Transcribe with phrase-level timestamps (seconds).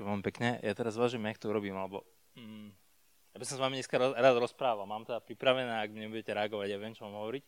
[0.00, 0.48] Ďakujem veľmi pekne.
[0.64, 2.00] Ja teraz zvažím, jak to urobím, lebo
[2.32, 4.88] mm, ja by som s vami dneska rád rozprával.
[4.88, 7.44] Mám to pripravené, ak mi nebudete reagovať, ja viem, čo mám hovoriť.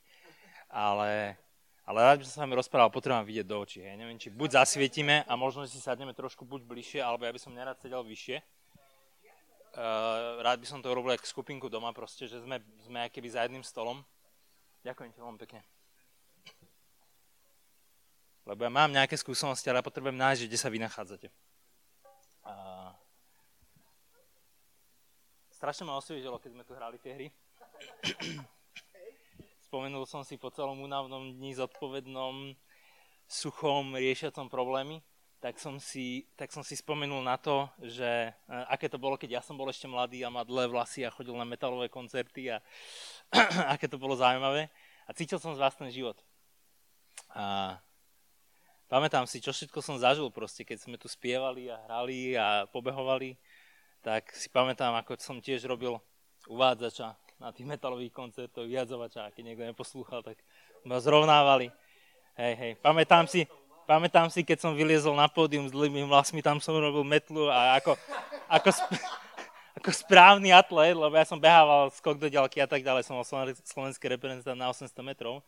[0.69, 1.41] Ale,
[1.88, 3.80] ale rád by som s vami rozprával, potrebujem vidieť do očí.
[3.80, 3.96] Hej.
[3.96, 7.57] Neviem, či buď zasvietime a možno si sadneme trošku buď bližšie, alebo ja by som
[7.57, 8.45] nerad sedel vyššie.
[9.73, 13.48] Uh, rád by som to urobil ako skupinku doma, proste, že sme, sme keby za
[13.48, 14.05] jedným stolom.
[14.84, 15.64] Ďakujem ti veľmi pekne.
[18.45, 21.32] Lebo ja mám nejaké skúsenosti, ale ja potrebujem nájsť, kde sa vy nachádzate.
[22.43, 22.55] A...
[25.62, 27.29] Strašne ma osviežilo, keď sme tu hrali tie hry.
[29.70, 32.59] Spomenul som si po celom únavnom dni zodpovednom,
[33.30, 35.06] suchom, riešiacom problémy,
[35.39, 39.39] tak som, si, tak som si spomenul na to, že uh, aké to bolo, keď
[39.39, 42.59] ja som bol ešte mladý a mal dlhé vlasy a chodil na metalové koncerty a
[43.79, 44.67] aké to bolo zaujímavé.
[45.06, 46.19] A cítil som z vás ten život.
[47.39, 47.79] A
[48.91, 53.39] pamätám si, čo všetko som zažil proste, keď sme tu spievali a hrali a pobehovali,
[54.02, 55.95] tak si pamätám, ako som tiež robil
[56.50, 60.42] uvádzača na tých metalových koncertoch, vyjadzovača, a keď niekto neposlúchal, tak
[60.83, 61.70] ma zrovnávali.
[62.34, 63.47] Hej, hej, pamätám si,
[63.86, 67.78] pamätám si, keď som vyliezol na pódium s dlhými vlasmi, tam som robil metlu a
[67.78, 67.95] ako,
[68.50, 68.95] ako, sp-
[69.78, 73.27] ako správny atlet, lebo ja som behával skok do ďalky a tak ďalej, som bol
[73.27, 75.47] slovenský reprezentant na 800 metrov,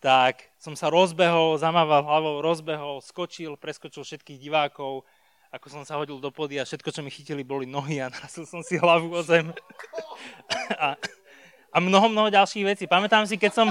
[0.00, 5.04] tak som sa rozbehol, zamával hlavou, rozbehol, skočil, preskočil všetkých divákov,
[5.50, 8.46] ako som sa hodil do pody a všetko, čo mi chytili, boli nohy a narazil
[8.46, 9.52] som si hlavu o zem.
[10.84, 10.98] a,
[11.70, 12.84] a mnoho, mnoho ďalších vecí.
[12.84, 13.68] Pamätám si, keď som,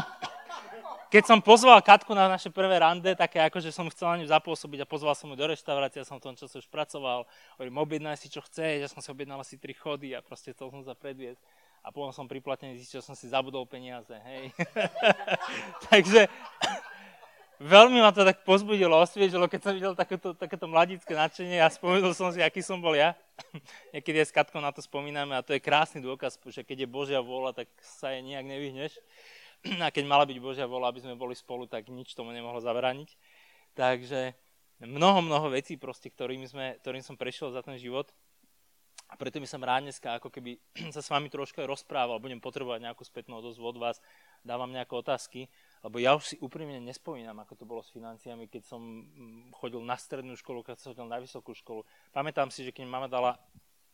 [1.12, 4.28] keď som pozval Katku na naše prvé rande, také ako, že som chcel na ňu
[4.32, 7.28] zapôsobiť a pozval som ju do reštaurácie, ja som v tom čase už pracoval,
[7.60, 10.72] hovorím, objednaj si, čo chceš, ja som si objednal asi tri chody a proste chcel
[10.72, 11.40] som sa predviesť
[11.86, 14.50] a potom som priplatený zistil, že som si zabudol peniaze, hej.
[15.94, 16.26] Takže
[17.60, 22.12] veľmi ma to tak pozbudilo, osviežilo, keď som videl takéto, takéto mladické nadšenie a spomenul
[22.12, 23.16] som si, aký som bol ja.
[23.94, 26.88] Niekedy aj s Katkou na to spomíname a to je krásny dôkaz, že keď je
[26.90, 28.94] Božia vôľa, tak sa jej nejak nevyhneš.
[29.86, 33.10] A keď mala byť Božia vôľa, aby sme boli spolu, tak nič tomu nemohlo zabrániť.
[33.74, 34.38] Takže
[34.86, 38.14] mnoho, mnoho vecí, proste, ktorým, sme, ktorým som prešiel za ten život
[39.06, 40.58] a preto by som rád dneska ako keby
[40.96, 43.98] sa s vami trošku rozprával, budem potrebovať nejakú spätnú odozvu od vás,
[44.42, 45.48] dávam nejaké otázky,
[45.86, 49.78] lebo ja už si úprimne nespomínam, ako to bolo s financiami, keď som mm, chodil
[49.86, 51.86] na strednú školu, keď som chodil na vysokú školu.
[52.10, 53.38] Pamätám si, že keď mama dala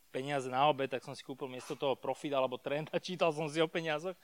[0.08, 3.52] peniaze na obed, tak som si kúpil miesto toho Profit alebo Trend a čítal som
[3.52, 4.16] si o peniazoch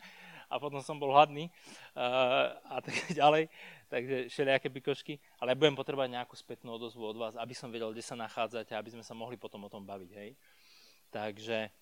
[0.48, 1.52] a potom som bol hladný
[1.92, 3.52] uh, a tak ďalej.
[3.92, 5.20] Takže všelijaké pikošky.
[5.44, 8.76] Ale ja budem potrebovať nejakú spätnú odozvu od vás, aby som vedel, kde sa nachádzate,
[8.80, 10.12] aby sme sa mohli potom o tom baviť.
[10.16, 10.40] Hej?
[11.12, 11.77] Takže a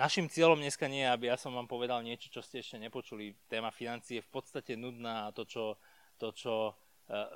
[0.00, 3.36] našim cieľom dneska nie je, aby ja som vám povedal niečo, čo ste ešte nepočuli.
[3.52, 5.76] Téma financie je v podstate nudná a to, čo,
[6.16, 6.72] to, čo e,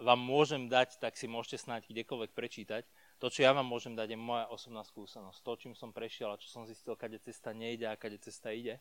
[0.01, 2.89] vám môžem dať, tak si môžete snáď kdekoľvek prečítať.
[3.21, 5.45] To, čo ja vám môžem dať, je moja osobná skúsenosť.
[5.45, 8.81] To, čím som prešiel a čo som zistil, kade cesta nejde a kade cesta ide.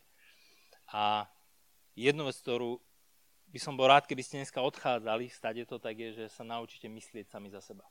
[0.88, 1.28] A
[1.92, 2.80] jednu vec, ktorú
[3.52, 6.88] by som bol rád, keby ste dneska odchádzali, stade to tak je, že sa naučíte
[6.88, 7.84] myslieť sami za seba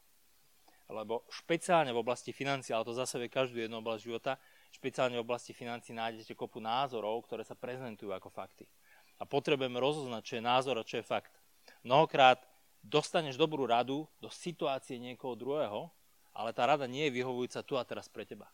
[0.91, 4.35] lebo špeciálne v oblasti financií, ale to zase je každú jednu oblasť života,
[4.73, 8.65] špeciálne v oblasti financií nájdete kopu názorov, ktoré sa prezentujú ako fakty.
[9.21, 11.31] A potrebujeme rozoznať, čo je názor a čo je fakt.
[11.85, 12.41] Mnohokrát
[12.81, 15.87] dostaneš dobrú radu do situácie niekoho druhého,
[16.33, 18.49] ale tá rada nie je vyhovujúca tu a teraz pre teba.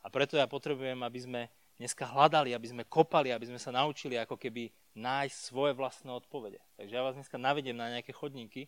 [0.00, 1.40] A preto ja potrebujem, aby sme
[1.76, 6.58] dneska hľadali, aby sme kopali, aby sme sa naučili ako keby nájsť svoje vlastné odpovede.
[6.74, 8.66] Takže ja vás dneska navediem na nejaké chodníky,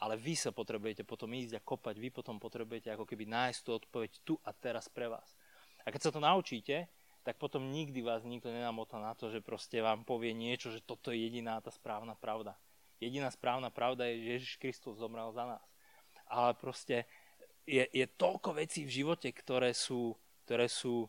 [0.00, 3.70] ale vy sa potrebujete potom ísť a kopať, vy potom potrebujete ako keby nájsť tú
[3.76, 5.36] odpoveď tu a teraz pre vás.
[5.84, 6.88] A keď sa to naučíte,
[7.20, 11.12] tak potom nikdy vás nikto nenamotá na to, že proste vám povie niečo, že toto
[11.12, 12.56] je jediná tá správna pravda.
[13.00, 15.64] Jediná správna pravda je, že Ježiš Kristus zomrel za nás.
[16.28, 17.04] Ale proste
[17.68, 20.16] je, je toľko vecí v živote, ktoré sú,
[20.48, 21.08] ktoré sú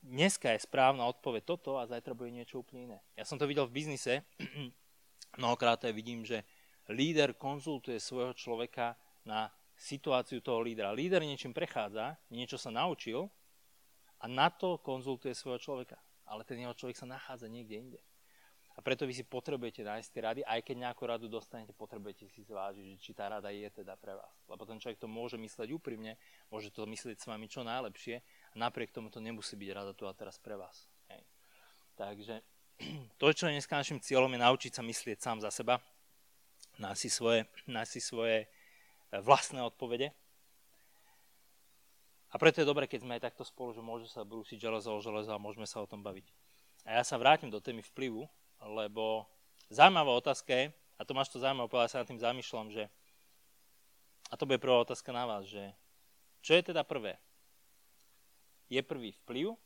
[0.00, 2.98] dneska je správna odpoveď toto a zajtra bude niečo úplne iné.
[3.16, 4.24] Ja som to videl v biznise,
[5.40, 6.44] mnohokrát aj vidím, že
[6.88, 8.96] líder konzultuje svojho človeka
[9.28, 10.92] na situáciu toho lídra.
[10.92, 13.28] Líder niečím prechádza, niečo sa naučil
[14.20, 15.96] a na to konzultuje svojho človeka.
[16.28, 18.00] Ale ten jeho človek sa nachádza niekde inde.
[18.78, 22.40] A preto vy si potrebujete nájsť tie rady, aj keď nejakú radu dostanete, potrebujete si
[22.40, 24.32] zvážiť, či tá rada je teda pre vás.
[24.46, 26.16] Lebo ten človek to môže mysleť úprimne,
[26.48, 30.06] môže to myslieť s vami čo najlepšie a napriek tomu to nemusí byť rada tu
[30.06, 30.86] a teraz pre vás.
[31.12, 31.22] Hej.
[31.98, 32.34] Takže
[33.20, 35.82] to, čo je dneska našim cieľom, je naučiť sa myslieť sám za seba,
[36.80, 38.48] nájsť si svoje, nájsť si svoje e,
[39.20, 40.14] vlastné odpovede.
[42.30, 45.02] A preto je dobré, keď sme aj takto spolu, že môže sa brúsiť železo o
[45.02, 46.30] železo a môžeme sa o tom baviť.
[46.86, 48.30] A ja sa vrátim do témy vplyvu,
[48.62, 49.26] lebo
[49.66, 50.64] zaujímavá otázka je,
[51.00, 52.86] a Tomáš to zaujímavé povedal, sa nad tým zamýšľam, že,
[54.30, 55.74] a to bude prvá otázka na vás, že
[56.40, 57.20] Čo je teda prvé?
[58.70, 59.58] Je prvý vplyv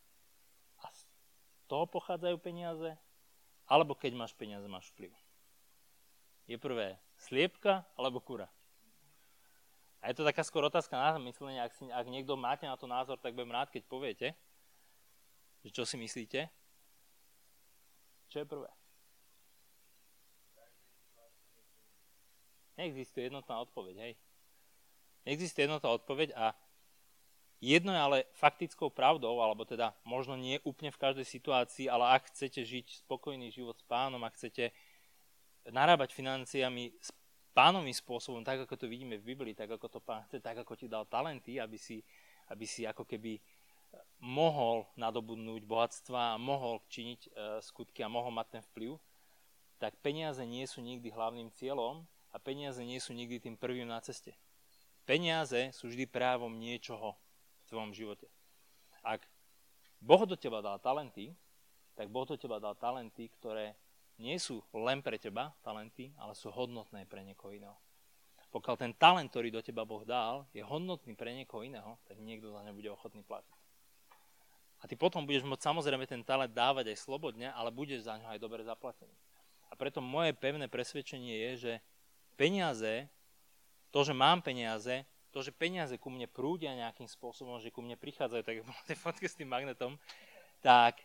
[0.81, 1.02] a z
[1.69, 2.96] toho pochádzajú peniaze,
[3.69, 5.12] alebo keď máš peniaze, máš vplyv.
[6.49, 8.49] Je prvé sliepka alebo kura.
[10.04, 12.84] A je to taká skôr otázka na myslenie, ak, si, ak niekto máte na to
[12.84, 14.28] názor, tak budem rád, keď poviete,
[15.64, 16.44] že čo si myslíte.
[18.28, 18.68] Čo je prvé?
[22.76, 24.12] Neexistuje jednotná odpoveď, hej.
[25.24, 26.52] Neexistuje jednotná odpoveď a
[27.64, 32.28] jedno je ale faktickou pravdou, alebo teda možno nie úplne v každej situácii, ale ak
[32.28, 34.68] chcete žiť spokojný život s pánom, ak chcete
[35.72, 36.92] narábať financiami
[37.54, 40.74] pánovým spôsobom, tak ako to vidíme v Biblii, tak ako to pán chce, tak ako
[40.74, 42.02] ti dal talenty, aby si,
[42.50, 43.38] aby si ako keby
[44.18, 47.30] mohol nadobudnúť bohatstva mohol činiť e,
[47.62, 48.98] skutky a mohol mať ten vplyv,
[49.78, 52.02] tak peniaze nie sú nikdy hlavným cieľom
[52.32, 54.34] a peniaze nie sú nikdy tým prvým na ceste.
[55.04, 58.26] Peniaze sú vždy právom niečoho v tvojom živote.
[59.04, 59.28] Ak
[60.00, 61.36] Boh do teba dal talenty,
[61.94, 63.76] tak Boh do teba dal talenty, ktoré
[64.19, 67.76] nie sú len pre teba talenty, ale sú hodnotné pre niekoho iného.
[68.55, 72.55] Pokiaľ ten talent, ktorý do teba Boh dal, je hodnotný pre niekoho iného, tak niekto
[72.55, 73.58] za ne bude ochotný platiť.
[74.78, 78.31] A ty potom budeš môcť samozrejme ten talent dávať aj slobodne, ale budeš za ňo
[78.31, 79.16] aj dobre zaplatený.
[79.72, 81.72] A preto moje pevné presvedčenie je, že
[82.38, 83.10] peniaze,
[83.90, 85.02] to, že mám peniaze,
[85.34, 88.94] to, že peniaze ku mne prúdia nejakým spôsobom, že ku mne prichádzajú, tak ako tie
[88.94, 89.99] fotky s tým magnetom,
[90.62, 91.02] tak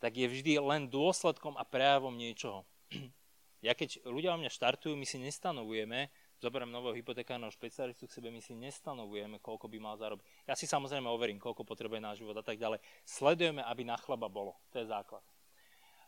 [0.00, 2.66] tak je vždy len dôsledkom a prejavom niečoho.
[3.60, 6.08] Ja keď ľudia o mňa štartujú, my si nestanovujeme,
[6.40, 10.24] zoberiem nového hypotekárneho špecialistu k sebe, my si nestanovujeme, koľko by mal zarobiť.
[10.48, 12.80] Ja si samozrejme overím, koľko potrebuje náš život a tak ďalej.
[13.04, 14.56] Sledujeme, aby na chleba bolo.
[14.72, 15.20] To je základ.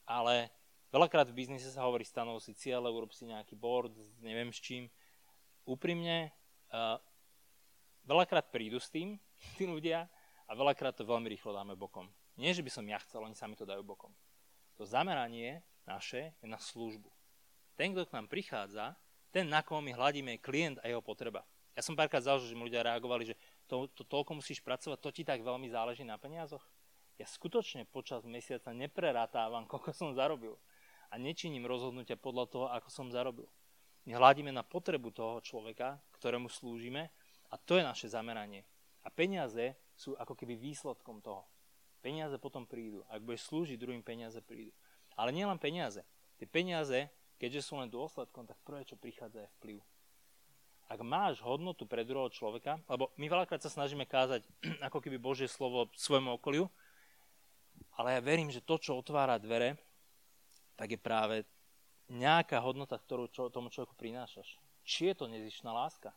[0.09, 0.49] Ale
[0.89, 3.93] veľakrát v biznise sa hovorí, stanov si cieľe, urob si nejaký board,
[4.25, 4.89] neviem s čím.
[5.69, 6.33] Úprimne,
[6.73, 6.97] uh,
[8.09, 9.21] veľakrát prídu s tým,
[9.61, 10.09] tí ľudia,
[10.49, 12.09] a veľakrát to veľmi rýchlo dáme bokom.
[12.37, 14.13] Nie, že by som ja chcel, oni sami to dajú bokom.
[14.81, 17.11] To zameranie naše je na službu.
[17.77, 18.97] Ten, kto k nám prichádza,
[19.33, 21.45] ten, na koho my hľadíme, je klient a jeho potreba.
[21.73, 23.35] Ja som párkrát zažil, že mi ľudia reagovali, že
[23.65, 26.61] to, to toľko musíš pracovať, to ti tak veľmi záleží na peniazoch.
[27.17, 30.61] Ja skutočne počas mesiaca neprerátávam, koľko som zarobil.
[31.13, 33.49] A nečiním rozhodnutia podľa toho, ako som zarobil.
[34.09, 37.13] My hľadíme na potrebu toho človeka, ktorému slúžime
[37.53, 38.65] a to je naše zameranie.
[39.05, 41.47] A peniaze sú ako keby výsledkom toho.
[42.03, 43.07] Peniaze potom prídu.
[43.07, 44.75] Ak budeš slúžiť druhým, peniaze prídu.
[45.15, 46.03] Ale nielen peniaze.
[46.37, 47.07] Tie peniaze,
[47.39, 49.79] keďže sú len dôsledkom, tak prvé, čo prichádza, je vplyv.
[50.91, 54.43] Ak máš hodnotu pre druhého človeka, lebo my veľakrát sa snažíme kázať
[54.91, 56.67] ako keby Božie slovo svojmu okoliu,
[57.97, 59.79] ale ja verím, že to, čo otvára dvere,
[60.75, 61.47] tak je práve
[62.11, 64.59] nejaká hodnota, ktorú čo, tomu človeku prinášaš.
[64.83, 66.11] Či je to nezišná láska?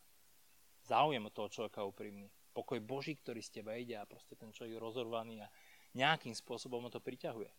[0.85, 2.31] Záujem od toho človeka úprimný.
[2.55, 5.47] Pokoj Boží, ktorý z teba ide a proste ten človek je rozorvaný a
[5.95, 7.49] nejakým spôsobom ho to priťahuje.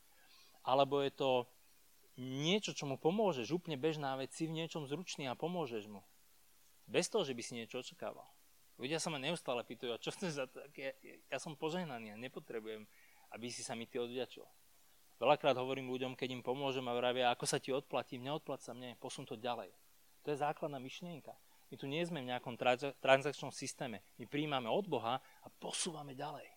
[0.62, 1.30] Alebo je to
[2.16, 6.00] niečo, čo mu pomôžeš, úplne bežná vec, si v niečom zručný a pomôžeš mu.
[6.88, 8.24] Bez toho, že by si niečo očakával.
[8.76, 10.60] Ľudia sa ma neustále pýtajú, a čo chceš za to?
[10.76, 10.92] Ja,
[11.32, 12.84] ja som požehnaný a nepotrebujem,
[13.32, 14.44] aby si sa mi ty odvďačil.
[15.16, 19.00] Veľakrát hovorím ľuďom, keď im pomôžem a vravia, ako sa ti odplatím, neodplat sa mne,
[19.00, 19.72] posun to ďalej.
[20.24, 21.32] To je základná myšlienka.
[21.72, 22.54] My tu nie sme v nejakom
[23.00, 24.04] transakčnom systéme.
[24.20, 26.55] My príjmame od Boha a posúvame ďalej.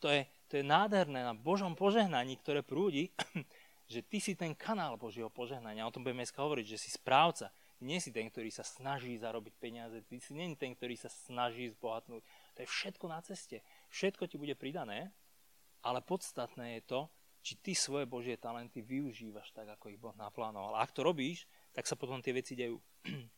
[0.00, 3.10] To je, to je nádherné na Božom požehnaní, ktoré prúdi,
[3.92, 5.88] že ty si ten kanál Božieho požehnania.
[5.88, 7.48] O tom budeme dneska hovoriť, že si správca.
[7.80, 11.68] Nie si ten, ktorý sa snaží zarobiť peniaze, ty si nie ten, ktorý sa snaží
[11.76, 12.24] zbohatnúť.
[12.56, 13.60] To je všetko na ceste.
[13.92, 15.12] Všetko ti bude pridané,
[15.84, 17.00] ale podstatné je to,
[17.44, 20.80] či ty svoje Božie talenty využívaš tak, ako ich Boh naplánoval.
[20.80, 21.44] A ak to robíš,
[21.76, 22.80] tak sa potom tie veci dejú.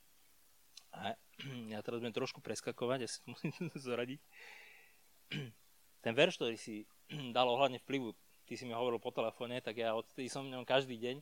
[1.70, 4.18] Ja teraz budem trošku preskakovať, ja si musím zoradiť
[6.00, 6.86] ten verš, ktorý si
[7.36, 8.14] dal ohľadne vplyvu,
[8.48, 11.16] ty si mi hovoril po telefóne, tak ja odtedy som v ňom každý deň.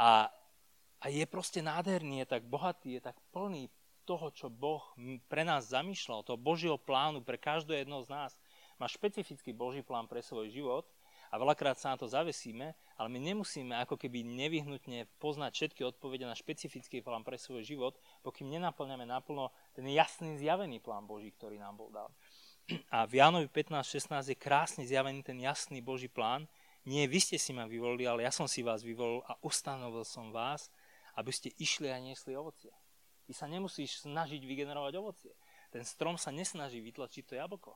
[0.00, 0.32] A,
[1.00, 3.68] a je proste nádherný, je tak bohatý, je tak plný
[4.08, 4.82] toho, čo Boh
[5.30, 8.30] pre nás zamýšľal, toho Božieho plánu pre každého jedného z nás.
[8.80, 10.88] Má špecifický Boží plán pre svoj život
[11.30, 16.26] a veľakrát sa na to zavesíme, ale my nemusíme ako keby nevyhnutne poznať všetky odpovede
[16.26, 17.94] na špecifický plán pre svoj život,
[18.26, 22.10] pokým nenaplňame naplno ten jasný zjavený plán Boží, ktorý nám bol dal.
[22.90, 26.46] A v Jánovi 15.16 je krásne zjavený ten jasný Boží plán.
[26.86, 30.30] Nie vy ste si ma vyvolili, ale ja som si vás vyvolil a ustanovil som
[30.30, 30.70] vás,
[31.18, 32.72] aby ste išli a niesli ovocie.
[33.26, 35.34] Ty sa nemusíš snažiť vygenerovať ovocie.
[35.70, 37.74] Ten strom sa nesnaží vytlačiť to jablko.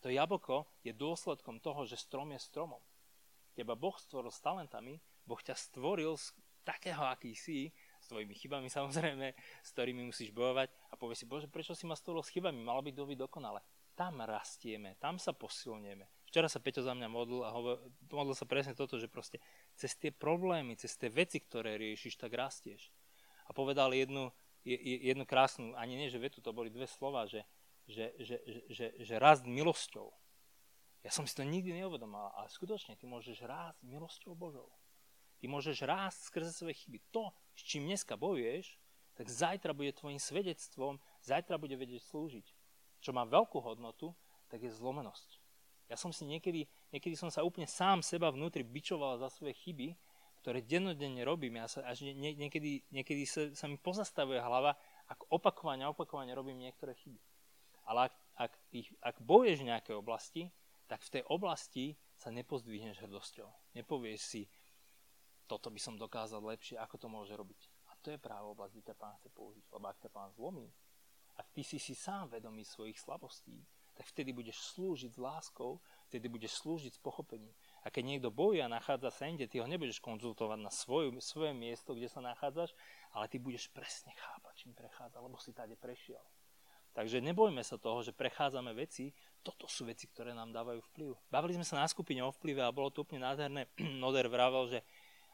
[0.00, 2.80] To jablko je dôsledkom toho, že strom je stromom.
[3.52, 6.32] Teba Boh stvoril s talentami, Boh ťa stvoril z
[6.64, 9.32] takého, aký si, z tvojimi chybami samozrejme,
[9.64, 12.80] s ktorými musíš bojovať a povie si, Bože, prečo si ma stolo s chybami, malo
[12.84, 13.60] byť doby dokonale.
[14.00, 16.08] Tam rastieme, tam sa posilnieme.
[16.24, 19.44] Včera sa Peťo za mňa modlil a hovor, modlil sa presne toto, že proste
[19.76, 22.88] cez tie problémy, cez tie veci, ktoré riešiš, tak rastieš.
[23.44, 24.32] A povedal jednu,
[24.64, 27.44] jednu krásnu, ani nie, že vetu, to boli dve slova, že,
[27.84, 30.08] že, že, že, že, že rast milosťou.
[31.04, 34.72] Ja som si to nikdy neuvedomal, ale skutočne ty môžeš rásť milosťou Božou.
[35.44, 37.04] Ty môžeš rásť skrze svoje chyby.
[37.12, 38.80] To, s čím dneska bojuješ,
[39.12, 42.48] tak zajtra bude tvojim svedectvom, zajtra bude vedieť slúžiť.
[43.00, 44.12] Čo má veľkú hodnotu,
[44.48, 45.40] tak je zlomenosť.
[45.90, 49.98] Ja som si niekedy, niekedy som sa úplne sám seba vnútri bičoval za svoje chyby,
[50.40, 51.58] ktoré dennodenne robím.
[51.60, 54.78] Ja sa, až nie, niekedy, niekedy sa, sa mi pozastavuje hlava,
[55.10, 57.18] ak opakovane, opakovane robím niektoré chyby.
[57.90, 60.42] Ale ak, ak, ich, ak bojuješ v nejakej oblasti,
[60.86, 63.48] tak v tej oblasti sa nepozdvihneš hrdosťou.
[63.74, 64.42] Nepovieš si,
[65.50, 67.60] toto by som dokázal lepšie, ako to môže robiť.
[67.90, 69.64] A to je práve oblasť, kde ťa pán chce použiť.
[69.74, 70.70] Lebo ak ťa pán zlomí,
[71.40, 73.64] a ty si si sám vedomý svojich slabostí,
[73.96, 75.80] tak vtedy budeš slúžiť s láskou,
[76.12, 77.56] vtedy budeš slúžiť s pochopením.
[77.80, 81.56] A keď niekto bojuje a nachádza sa inde, ty ho nebudeš konzultovať na svoju, svoje
[81.56, 82.76] miesto, kde sa nachádzaš,
[83.16, 86.20] ale ty budeš presne chápať, čím prechádza, lebo si tady prešiel.
[86.92, 91.10] Takže nebojme sa toho, že prechádzame veci, toto sú veci, ktoré nám dávajú vplyv.
[91.30, 93.70] Bavili sme sa na skupine o vplyve a bolo to úplne nádherné.
[94.02, 94.80] Noder vravel, že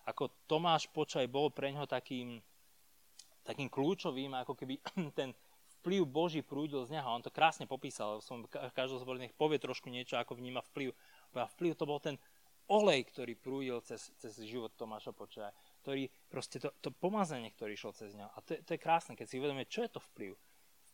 [0.06, 2.38] ako Tomáš Počaj bol pre ňoho takým,
[3.42, 4.78] takým kľúčovým, ako keby
[5.18, 5.32] ten
[5.86, 7.06] vplyv Boží prúdil z neho.
[7.06, 8.18] On to krásne popísal.
[8.18, 8.42] Som
[8.74, 10.90] každý zbor, nech povie trošku niečo, ako vníma vplyv.
[11.38, 12.18] A vplyv to bol ten
[12.66, 15.54] olej, ktorý prúdil cez, cez život Tomáša Počaja.
[15.86, 18.26] Ktorý, proste to, to pomazanie, ktorý išlo cez neho.
[18.34, 20.34] A to, to je krásne, keď si uvedomíme, čo je to vplyv.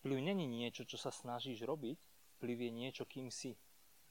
[0.04, 1.96] Vplyv není niečo, čo sa snažíš robiť,
[2.37, 3.56] vplyv je niečo, kým si.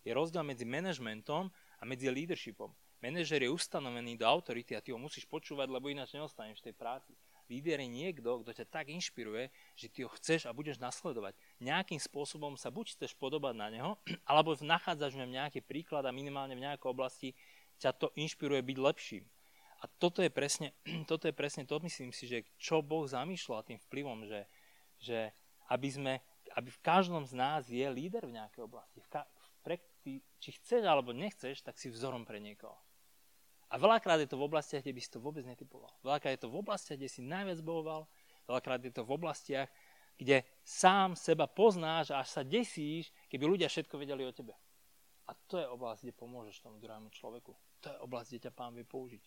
[0.01, 2.73] Je rozdiel medzi manažmentom a medzi leadershipom.
[3.05, 6.75] Manažer je ustanovený do autority a ty ho musíš počúvať, lebo ináč neostaneš v tej
[6.77, 7.13] práci.
[7.51, 11.36] Je niekto, kto ťa tak inšpiruje, že ty ho chceš a budeš nasledovať.
[11.60, 13.91] Nejakým spôsobom sa buď chceš podobať na neho,
[14.29, 17.29] alebo nachádzaš v ňom nejaký príklad a minimálne v nejakej oblasti
[17.84, 19.24] ťa to inšpiruje byť lepším.
[19.81, 20.72] A toto je presne,
[21.12, 24.48] toto je presne to, myslím si, že čo Boh zamýšľa tým vplyvom, že,
[25.01, 25.36] že
[25.67, 26.13] aby, sme,
[26.55, 29.03] aby v každom z nás je líder v nejakej oblasti.
[29.03, 29.29] V ka-
[29.62, 32.77] pre, ty, či chceš alebo nechceš, tak si vzorom pre niekoho.
[33.72, 35.96] A veľakrát je to v oblastiach, kde by si to vôbec netypoval.
[36.04, 38.04] Veľakrát je to v oblastiach, kde si najviac bojoval,
[38.44, 39.72] veľakrát je to v oblastiach,
[40.20, 44.54] kde sám seba poznáš a až sa desíš, keby ľudia všetko vedeli o tebe.
[45.25, 47.56] A to je oblasť, kde pomôžeš tomu druhému človeku.
[47.56, 49.24] To je oblasť, kde ťa pán vie použiť.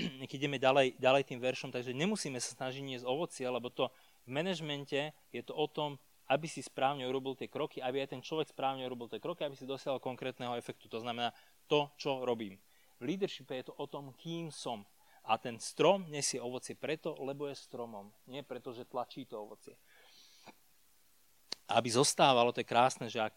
[0.24, 3.92] Keď ideme ďalej, ďalej tým veršom, takže nemusíme sa snažiť niesť ovocie, lebo to
[4.24, 8.22] v manažmente je to o tom, aby si správne urobil tie kroky, aby aj ten
[8.24, 10.90] človek správne urobil tie kroky, aby si dosiahol konkrétneho efektu.
[10.90, 11.30] To znamená
[11.70, 12.58] to, čo robím.
[12.96, 14.84] V leadershipe je to o tom, kým som.
[15.26, 18.14] A ten strom nesie ovocie preto, lebo je stromom.
[18.30, 19.74] Nie preto, že tlačí to ovocie.
[21.66, 23.34] Aby zostávalo, to je krásne, že ak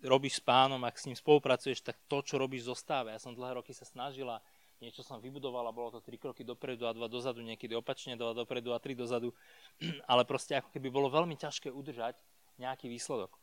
[0.00, 3.12] robíš s pánom, ak s ním spolupracuješ, tak to, čo robíš, zostáva.
[3.12, 4.40] Ja som dlhé roky sa snažila,
[4.80, 8.72] niečo som vybudovala, bolo to tri kroky dopredu a dva dozadu, niekedy opačne, dva dopredu
[8.72, 9.34] a tri dozadu,
[10.10, 12.16] ale proste ako keby bolo veľmi ťažké udržať
[12.56, 13.34] nejaký výsledok.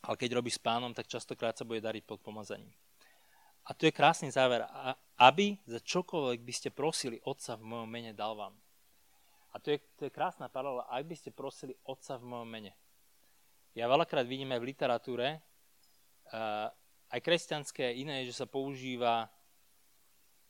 [0.00, 2.72] Ale keď robíš s pánom, tak častokrát sa bude dariť pod pomazaním.
[3.68, 4.64] A tu je krásny záver.
[5.20, 8.56] Aby za čokoľvek by ste prosili Otca v mojom mene, dal vám.
[9.52, 10.86] A to je, to je krásna paralela.
[10.88, 12.72] Ak by ste prosili Otca v mojom mene.
[13.74, 15.28] Ja veľakrát vidím aj v literatúre,
[16.34, 16.66] uh,
[17.10, 19.30] aj kresťanské iné, že sa používa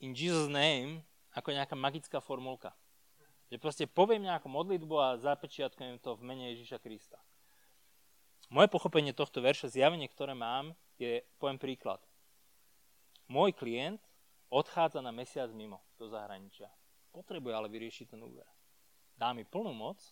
[0.00, 1.04] in Jesus name
[1.36, 2.72] ako nejaká magická formulka.
[3.52, 7.18] Že proste poviem nejakú modlitbu a zapečiatkujem to v mene Ježiša Krista.
[8.50, 12.02] Moje pochopenie tohto verša, zjavenie, ktoré mám, je, poviem príklad.
[13.30, 14.02] Môj klient
[14.50, 16.66] odchádza na mesiac mimo do zahraničia.
[17.14, 18.46] Potrebuje ale vyriešiť ten úver.
[19.14, 20.02] Dá mi plnú moc,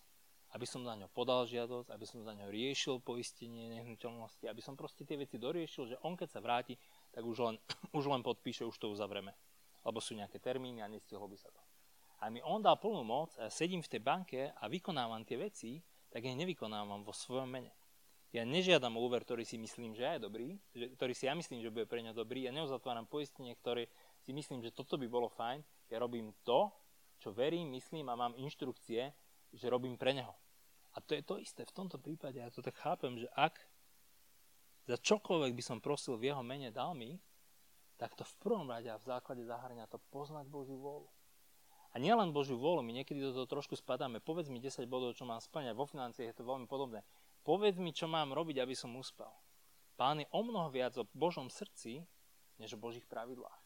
[0.54, 4.78] aby som za ňo podal žiadosť, aby som za ňo riešil poistenie nehnuteľnosti, aby som
[4.78, 6.78] proste tie veci doriešil, že on keď sa vráti,
[7.10, 7.56] tak už len,
[7.98, 9.34] už len podpíše, už to uzavreme.
[9.82, 11.60] Lebo sú nejaké termíny a nestihlo by sa to.
[12.22, 15.42] A mi on dal plnú moc a ja sedím v tej banke a vykonávam tie
[15.42, 17.74] veci, tak ich nevykonávam vo svojom mene.
[18.28, 21.72] Ja nežiadam úver, ktorý si myslím, že je dobrý, že, ktorý si ja myslím, že
[21.72, 22.44] bude pre ňa dobrý.
[22.44, 23.88] Ja neuzatváram poistenie, ktoré
[24.20, 25.64] si myslím, že toto by bolo fajn.
[25.88, 26.68] Ja robím to,
[27.16, 29.16] čo verím, myslím a mám inštrukcie,
[29.48, 30.36] že robím pre neho.
[30.92, 32.36] A to je to isté v tomto prípade.
[32.36, 33.56] Ja to tak chápem, že ak
[34.84, 37.16] za čokoľvek by som prosil v jeho mene dal mi,
[37.96, 41.08] tak to v prvom rade a v základe zahrania to poznať Božiu vôľu.
[41.92, 44.20] A nielen Božiu vôľu, my niekedy do toho trošku spadáme.
[44.20, 45.72] Povedz mi 10 bodov, čo mám splňať.
[45.72, 47.00] Vo financiách je to veľmi podobné.
[47.48, 49.32] Povedz mi, čo mám robiť, aby som uspel.
[49.96, 52.04] Pán je o mnoho viac o Božom srdci,
[52.60, 53.64] než o Božích pravidlách.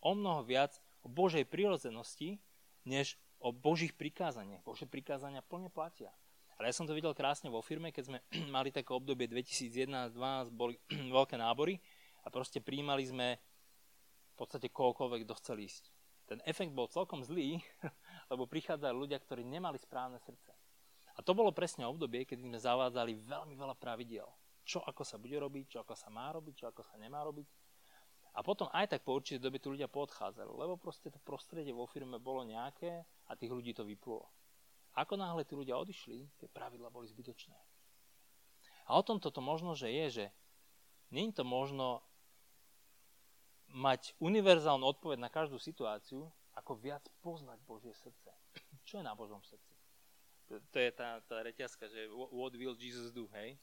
[0.00, 2.40] O mnoho viac o Božej prírodzenosti,
[2.88, 4.64] než o Božích prikázaniach.
[4.64, 6.08] Bože prikázania plne platia.
[6.56, 8.18] Ale ja som to videl krásne vo firme, keď sme
[8.56, 10.80] mali také obdobie 2011-2012, boli
[11.20, 11.76] veľké nábory
[12.24, 15.92] a proste príjmali sme v podstate kohokoľvek, kto chcel ísť.
[16.24, 17.60] Ten efekt bol celkom zlý,
[18.32, 20.56] lebo prichádzali ľudia, ktorí nemali správne srdce.
[21.20, 24.24] A to bolo presne obdobie, keď sme zavádzali veľmi veľa pravidiel.
[24.64, 27.44] Čo ako sa bude robiť, čo ako sa má robiť, čo ako sa nemá robiť.
[28.32, 31.84] A potom aj tak po určitej dobe tu ľudia podchádzali, lebo proste to prostredie vo
[31.84, 34.32] firme bolo nejaké a tých ľudí to vyplulo.
[34.96, 37.58] Ako náhle tí ľudia odišli, tie pravidla boli zbytočné.
[38.88, 40.24] A o tom toto možno, že je, že
[41.12, 42.00] nie je to možno
[43.68, 48.32] mať univerzálnu odpoveď na každú situáciu, ako viac poznať Božie srdce.
[48.88, 49.69] Čo je na Božom srdci?
[50.50, 53.54] To je tá, tá reťazka, že what will Jesus do, hej?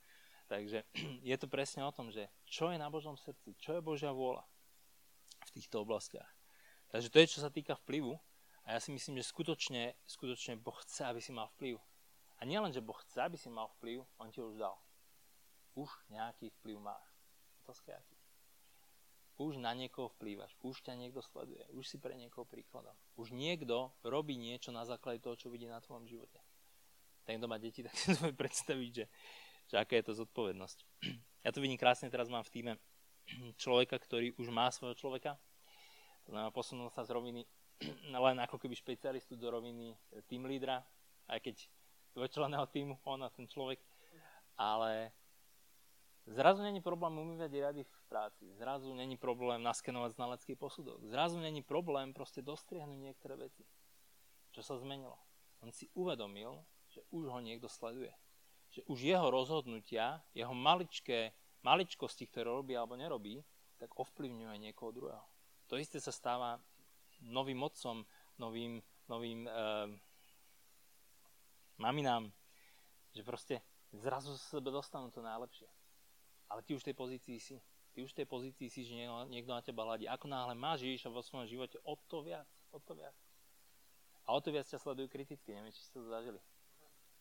[0.47, 0.87] Takže
[1.29, 4.47] je to presne o tom, že čo je na Božom srdci, čo je Božia vôľa
[5.47, 6.31] v týchto oblastiach.
[6.87, 8.15] Takže to je, čo sa týka vplyvu.
[8.67, 11.79] A ja si myslím, že skutočne, skutočne Boh chce, aby si mal vplyv.
[12.39, 14.75] A nie len, že Boh chce, aby si mal vplyv, On ti už dal.
[15.75, 17.07] Už nejaký vplyv máš.
[17.63, 18.15] Otázka aký.
[19.37, 22.97] Už na niekoho vplývaš, už ťa niekto sleduje, už si pre niekoho príkladom.
[23.13, 26.41] Už niekto robí niečo na základe toho, čo vidí na tvojom živote.
[27.27, 29.05] Ten, kto má deti, tak si to predstaviť, že,
[29.67, 30.79] že aká je to zodpovednosť.
[31.45, 32.73] Ja to vidím krásne, teraz mám v týme
[33.61, 35.39] človeka, ktorý už má svojho človeka.
[36.27, 37.47] To znamená, posunul sa z roviny
[38.11, 39.95] len ako keby špecialistu do roviny
[40.27, 40.83] tým lídra,
[41.31, 41.55] aj keď
[42.15, 43.79] dvojčleného týmu, on a ten človek.
[44.59, 45.15] Ale
[46.25, 48.43] zrazu není problém umývať rady v práci.
[48.57, 50.99] Zrazu není problém naskenovať znalecký posudok.
[51.07, 53.63] Zrazu není problém proste dostriahnuť niektoré veci.
[54.51, 55.15] Čo sa zmenilo?
[55.61, 56.59] On si uvedomil,
[56.97, 58.09] že už ho niekto sleduje.
[58.73, 63.45] Že už jeho rozhodnutia, jeho maličké, maličkosti, ktoré robí alebo nerobí,
[63.77, 65.25] tak ovplyvňuje niekoho druhého.
[65.69, 66.57] To isté sa stáva
[67.21, 68.01] novým otcom,
[68.41, 69.85] novým, novým uh,
[71.77, 72.33] maminám,
[73.13, 73.61] že proste
[73.93, 75.69] zrazu sa sebe dostanú to najlepšie.
[76.49, 77.57] Ale ty už v tej pozícii si.
[77.93, 78.93] Ty už v tej pozícii si, že
[79.29, 80.05] niekto na teba hľadí.
[80.09, 83.17] Ako náhle máš Ježiša vo svojom živote, o to viac, o to viac.
[84.29, 86.37] A o to viac ťa sledujú kriticky, neviem, či ste to zažili.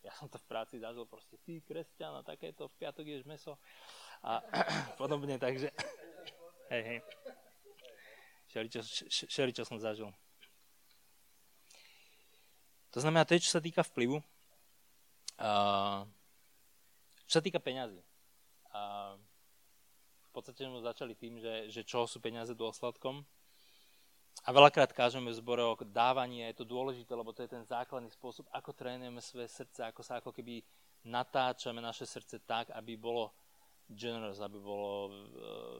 [0.06, 3.58] Ja som to v práci zažil proste, ty kresťan a takéto, v piatok ješ meso
[4.22, 4.38] a
[5.02, 5.74] podobne, takže
[6.72, 7.00] hej, hej
[9.26, 10.08] všeličo som zažil.
[12.96, 14.24] To znamená, to je, čo sa týka vplyvu.
[15.36, 16.08] Uh,
[17.28, 18.00] čo sa týka peňazí.
[18.72, 19.20] Uh,
[20.24, 23.20] v podstate sme začali tým, že, že čo sú peniaze dôsledkom.
[24.44, 27.64] A veľakrát kážeme v zbore o dávaní a je to dôležité, lebo to je ten
[27.64, 30.60] základný spôsob, ako trénujeme svoje srdce, ako sa ako keby
[31.06, 33.32] natáčame naše srdce tak, aby bolo
[33.86, 35.10] generous, aby bolo e,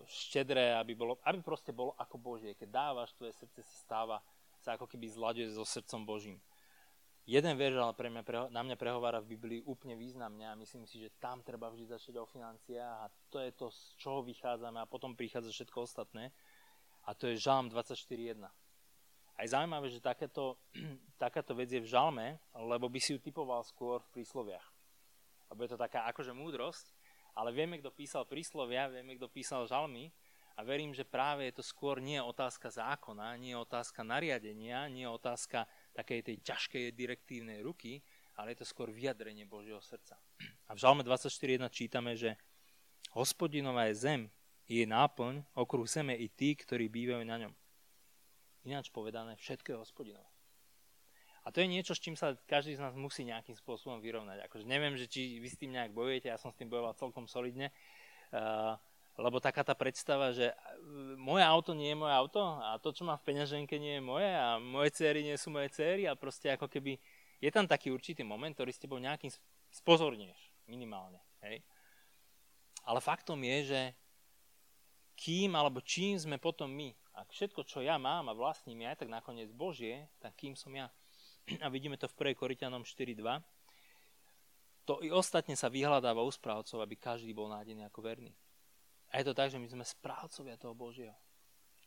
[0.07, 2.55] štedré, aby, bolo, aby proste bolo ako Božie.
[2.55, 4.17] Keď dávaš, tvoje srdce sa stáva,
[4.63, 6.39] sa ako keby zľaduje so srdcom Božím.
[7.27, 11.03] Jeden verš ale pre mňa, na mňa prehovára v Biblii úplne významne a myslím si,
[11.03, 14.87] že tam treba vždy začať o financiách a to je to, z čoho vychádzame a
[14.87, 16.31] potom prichádza všetko ostatné.
[17.07, 18.43] A to je Žalm 24.1.
[19.37, 20.59] A je zaujímavé, že takéto,
[21.23, 24.67] takáto vec je v Žalme, lebo by si ju typoval skôr v prísloviach.
[25.55, 26.91] Lebo je to taká akože múdrosť,
[27.37, 30.09] ale vieme, kto písal príslovia, vieme, kto písal žalmy
[30.57, 35.69] a verím, že práve je to skôr nie otázka zákona, nie otázka nariadenia, nie otázka
[35.93, 38.01] takej tej ťažkej direktívnej ruky,
[38.41, 40.17] ale je to skôr vyjadrenie Božieho srdca.
[40.69, 42.41] A v Žalme 24.1 čítame, že
[43.13, 44.21] hospodinová je zem,
[44.67, 47.53] je náplň, okruh zeme i tí, ktorí bývajú na ňom.
[48.67, 50.29] Ináč povedané, všetko je hospodinové.
[51.47, 54.43] A to je niečo, s čím sa každý z nás musí nejakým spôsobom vyrovnať.
[54.51, 57.31] Akože neviem, že či vy s tým nejak bojujete, ja som s tým bojoval celkom
[57.31, 57.71] solidne,
[58.35, 58.75] uh,
[59.15, 60.51] lebo taká tá predstava, že
[61.15, 64.27] moje auto nie je moje auto a to, čo mám v peňaženke, nie je moje
[64.27, 66.99] a moje céry nie sú moje céry a proste ako keby
[67.39, 69.31] je tam taký určitý moment, ktorý s tebou nejakým
[69.71, 71.23] spozornieš, minimálne.
[71.47, 71.63] Hej?
[72.83, 73.81] Ale faktom je, že
[75.17, 78.99] kým alebo čím sme potom my, ak všetko, čo ja mám a vlastním je aj
[79.01, 80.93] tak nakoniec Božie, tak kým som ja
[81.65, 82.37] a vidíme to v 1.
[82.37, 83.25] Korintianom 4.2,
[84.87, 88.31] to i ostatne sa vyhľadáva u správcov, aby každý bol nádený ako verný.
[89.11, 91.17] A je to tak, že my sme správcovia toho Božieho.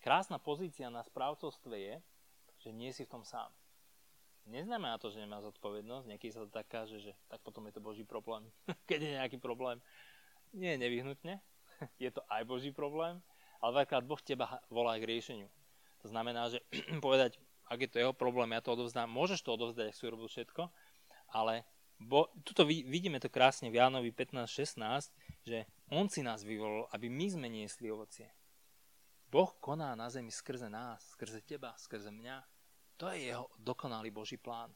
[0.04, 1.96] Krásna pozícia na správcovstve je,
[2.60, 3.52] že nie si v tom sám.
[4.48, 7.84] Neznamená to, že nemá zodpovednosť, niekedy sa to tak káže, že tak potom je to
[7.84, 8.48] Boží problém.
[8.89, 9.80] Keď je nejaký problém,
[10.52, 11.39] nie nevyhnutne,
[12.04, 13.22] je to aj Boží problém,
[13.60, 15.48] ale veľakrát Boh teba volá k riešeniu.
[16.04, 16.63] To znamená, že
[17.06, 17.39] povedať,
[17.70, 19.10] ak je to jeho problém, ja to odovzdám.
[19.12, 20.74] Môžeš to odovzdať, ak si urobil všetko,
[21.36, 21.68] ale
[22.00, 25.12] bo, tuto vidíme to krásne v Jánovi 15.16,
[25.46, 28.32] že on si nás vyvolil, aby my sme niesli ovocie.
[29.30, 32.42] Boh koná na zemi skrze nás, skrze teba, skrze mňa.
[32.98, 34.74] To je jeho dokonalý Boží plán.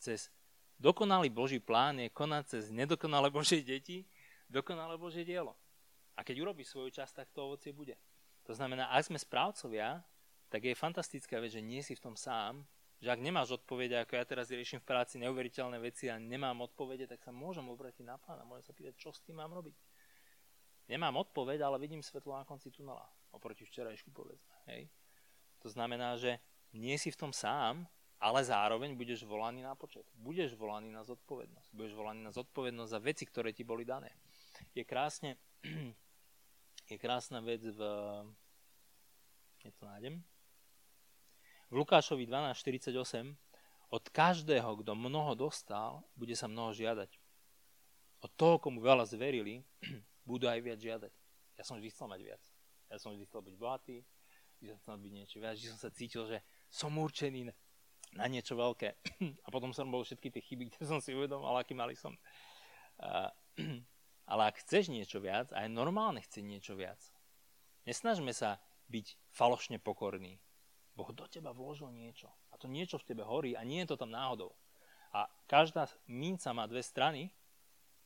[0.00, 0.32] cez
[0.80, 4.08] dokonalý Boží plán je konať cez nedokonalé Božie deti
[4.48, 5.56] dokonalé Božie dielo.
[6.14, 7.98] A keď urobí svoju časť, tak to ovocie bude.
[8.44, 10.04] To znamená, ak sme správcovia,
[10.52, 12.62] tak je fantastická vec, že nie si v tom sám,
[13.02, 17.04] že ak nemáš odpovede, ako ja teraz riešim v práci neuveriteľné veci a nemám odpovede,
[17.10, 19.76] tak sa môžem obrátiť na pána, môžem sa pýtať, čo s tým mám robiť.
[20.88, 24.54] Nemám odpoveď, ale vidím svetlo na konci tunela, oproti včerajšku povedzme.
[24.68, 24.92] Hej?
[25.64, 26.40] To znamená, že
[26.76, 27.88] nie si v tom sám,
[28.20, 30.04] ale zároveň budeš volaný na počet.
[30.16, 31.76] Budeš volaný na zodpovednosť.
[31.76, 34.12] Budeš volaný na zodpovednosť za veci, ktoré ti boli dané.
[34.72, 35.36] Je krásne,
[36.88, 37.80] je krásna vec v...
[39.64, 40.20] Je to nájdem?
[41.72, 43.32] V Lukášovi 12.48
[43.88, 47.10] od každého, kto mnoho dostal, bude sa mnoho žiadať.
[48.20, 49.64] Od toho, komu veľa zverili,
[50.28, 51.12] budú aj viac žiadať.
[51.56, 52.42] Ja som vždy chcel mať viac.
[52.90, 54.04] Ja som vždy chcel byť bohatý,
[54.60, 57.48] vždy som chcel byť niečo viac, vždy som sa cítil, že som určený
[58.18, 58.88] na niečo veľké.
[59.46, 62.12] A potom som bol všetky tie chyby, ktoré som si uvedomil, aký malý som.
[64.24, 67.00] Ale ak chceš niečo viac, a je normálne chcieť niečo viac,
[67.84, 68.56] nesnažme sa
[68.88, 70.40] byť falošne pokorní.
[70.94, 72.30] Boh do teba vložil niečo.
[72.54, 74.54] A to niečo v tebe horí a nie je to tam náhodou.
[75.10, 77.34] A každá minca má dve strany.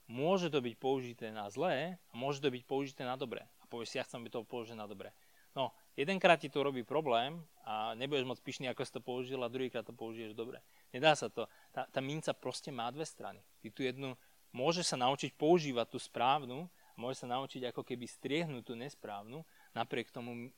[0.08, 3.44] Môže to byť použité na zlé a môže to byť použité na dobré.
[3.60, 5.12] A povieš si, ja chcem byť to použiť na dobré.
[5.52, 9.52] No, jedenkrát ti to robí problém a nebudeš moc pyšný, ako si to použil a
[9.52, 10.64] druhýkrát to použiješ dobre.
[10.96, 11.44] Nedá sa to.
[11.72, 13.44] Tá, tá minca proste má dve strany.
[13.60, 14.16] Ty tu jednu
[14.52, 20.10] môže sa naučiť používať tú správnu, môže sa naučiť ako keby striehnúť tú nesprávnu, napriek
[20.10, 20.50] tomu...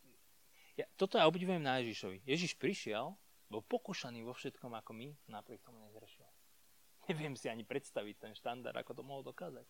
[0.78, 2.24] Ja, toto ja obdivujem na Ježišovi.
[2.24, 3.12] Ježiš prišiel,
[3.50, 6.24] bol pokúšaný vo všetkom ako my, napriek tomu nezrešil.
[7.10, 9.66] Neviem si ani predstaviť ten štandard, ako to mohol dokázať.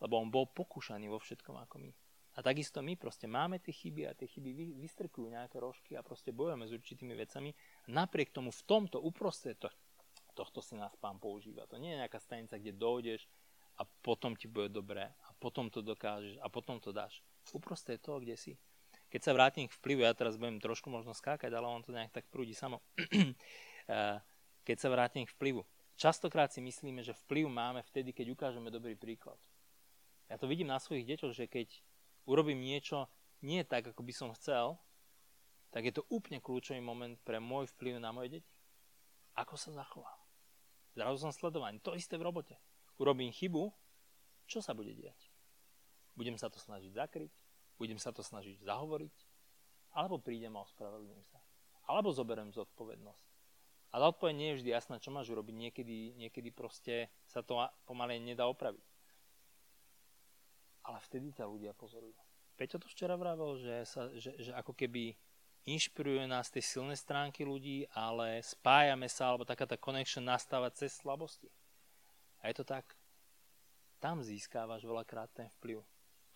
[0.00, 1.92] Lebo on bol pokúšaný vo všetkom ako my.
[2.34, 6.34] A takisto my proste máme tie chyby a tie chyby vystrkujú nejaké rožky a proste
[6.34, 7.54] bojujeme s určitými vecami.
[7.86, 9.54] Napriek tomu v tomto uprostred
[10.34, 11.64] tohto si nás pán používa.
[11.70, 13.30] To nie je nejaká stanica, kde dojdeš
[13.78, 17.22] a potom ti bude dobré a potom to dokážeš a potom to dáš.
[17.54, 18.52] Uprostred toho, kde si.
[19.10, 22.10] Keď sa vrátim k vplyvu, ja teraz budem trošku možno skákať, ale on to nejak
[22.10, 22.82] tak prúdi samo.
[23.84, 24.16] Eh,
[24.64, 25.60] keď sa vrátim k vplyvu.
[26.00, 29.36] Častokrát si myslíme, že vplyv máme vtedy, keď ukážeme dobrý príklad.
[30.32, 31.68] Ja to vidím na svojich deťoch, že keď
[32.24, 33.12] urobím niečo
[33.44, 34.80] nie tak, ako by som chcel,
[35.68, 38.52] tak je to úplne kľúčový moment pre môj vplyv na moje deti.
[39.36, 40.23] Ako sa zachovám.
[40.94, 41.82] Zrazu som sledovaný.
[41.82, 42.54] To isté v robote.
[43.02, 43.74] Urobím chybu,
[44.46, 45.18] čo sa bude diať?
[46.14, 47.32] Budem sa to snažiť zakryť?
[47.74, 49.16] Budem sa to snažiť zahovoriť?
[49.98, 51.42] Alebo prídem a ospravedlním sa?
[51.90, 53.26] Alebo zoberiem zodpovednosť?
[53.94, 55.54] A tá odpoveď nie je vždy jasná, čo máš urobiť.
[55.54, 58.86] Niekedy, niekedy proste sa to pomaly nedá opraviť.
[60.86, 62.14] Ale vtedy ťa ľudia pozorujú.
[62.54, 65.14] Peťo to včera vravel, že, sa, že, že ako keby
[65.64, 70.92] inšpiruje nás tie silné stránky ľudí, ale spájame sa, alebo taká tá connection nastáva cez
[71.00, 71.48] slabosti.
[72.44, 72.84] A je to tak.
[73.96, 75.80] Tam získávaš veľakrát ten vplyv,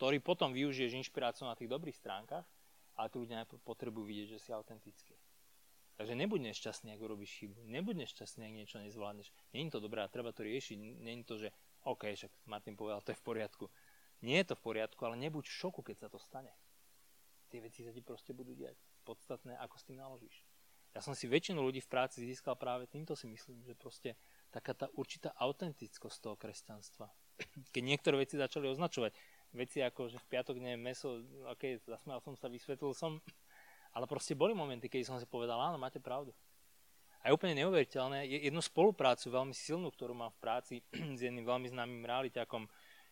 [0.00, 2.48] ktorý potom využiješ inšpiráciu na tých dobrých stránkach,
[2.96, 5.12] ale tí ľudia potrebujú vidieť, že si autentický.
[6.00, 7.68] Takže nebuď nešťastný, ak urobíš chybu.
[7.68, 9.34] Nebuď nešťastný, ak niečo nezvládneš.
[9.50, 10.78] Není to dobré a treba to riešiť.
[10.78, 11.50] Není to, že
[11.84, 13.66] OK, však Martin povedal, to je v poriadku.
[14.22, 16.54] Nie je to v poriadku, ale nebuď v šoku, keď sa to stane.
[17.50, 20.44] Tie veci sa ti proste budú diať podstatné, ako s tým naložíš.
[20.92, 24.20] Ja som si väčšinu ľudí v práci získal práve týmto si myslím, že proste
[24.52, 27.08] taká tá určitá autentickosť toho kresťanstva.
[27.72, 29.14] Keď niektoré veci začali označovať,
[29.54, 33.22] veci ako, že v piatok je meso, ok, zasmial som sa, vysvetlil som,
[33.96, 36.34] ale proste boli momenty, keď som si povedal, áno, máte pravdu.
[37.22, 40.74] A je úplne neuveriteľné, je jednu spoluprácu veľmi silnú, ktorú mám v práci
[41.18, 42.66] s jedným veľmi známym realiťakom,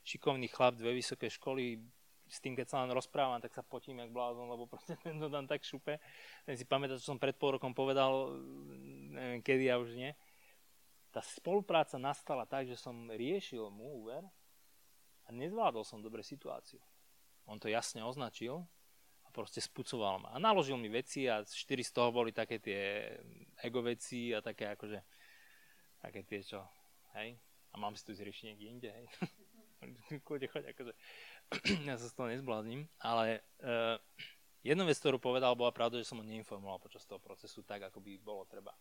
[0.07, 1.83] šikovný chlap, dve vysoké školy,
[2.27, 5.31] s tým, keď sa len rozprávam, tak sa potím jak blázon, lebo proste ten to
[5.31, 6.03] tam tak šupe.
[6.43, 8.35] Ten si pamätá, čo som pred pol rokom povedal,
[9.15, 10.13] neviem kedy ja už nie.
[11.15, 14.27] Tá spolupráca nastala tak, že som riešil mu úver
[15.25, 16.83] a nezvládol som dobre situáciu.
[17.47, 18.67] On to jasne označil
[19.25, 20.29] a proste spucoval ma.
[20.35, 23.15] A naložil mi veci a štyri z toho boli také tie
[23.63, 24.99] ego veci a také akože
[26.03, 26.61] také tie čo,
[27.17, 27.35] hej,
[27.73, 29.07] a mám si tu zriešiť niekde inde, hej.
[30.27, 30.93] Kľudne choď, akože
[31.89, 34.01] ja sa z toho nezblázním, ale uh,
[34.65, 38.01] jednu vec, ktorú povedal, bola pravda, že som ho neinformoval počas toho procesu tak, ako
[38.03, 38.75] by bolo treba.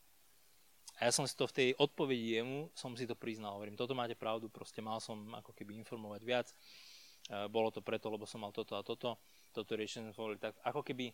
[0.95, 3.91] A ja som si to v tej odpovedi jemu, som si to priznal, hovorím, toto
[3.91, 6.47] máte pravdu, proste mal som ako keby informovať viac,
[7.29, 9.19] uh, bolo to preto, lebo som mal toto a toto,
[9.51, 11.11] toto riešenie som tak, ako keby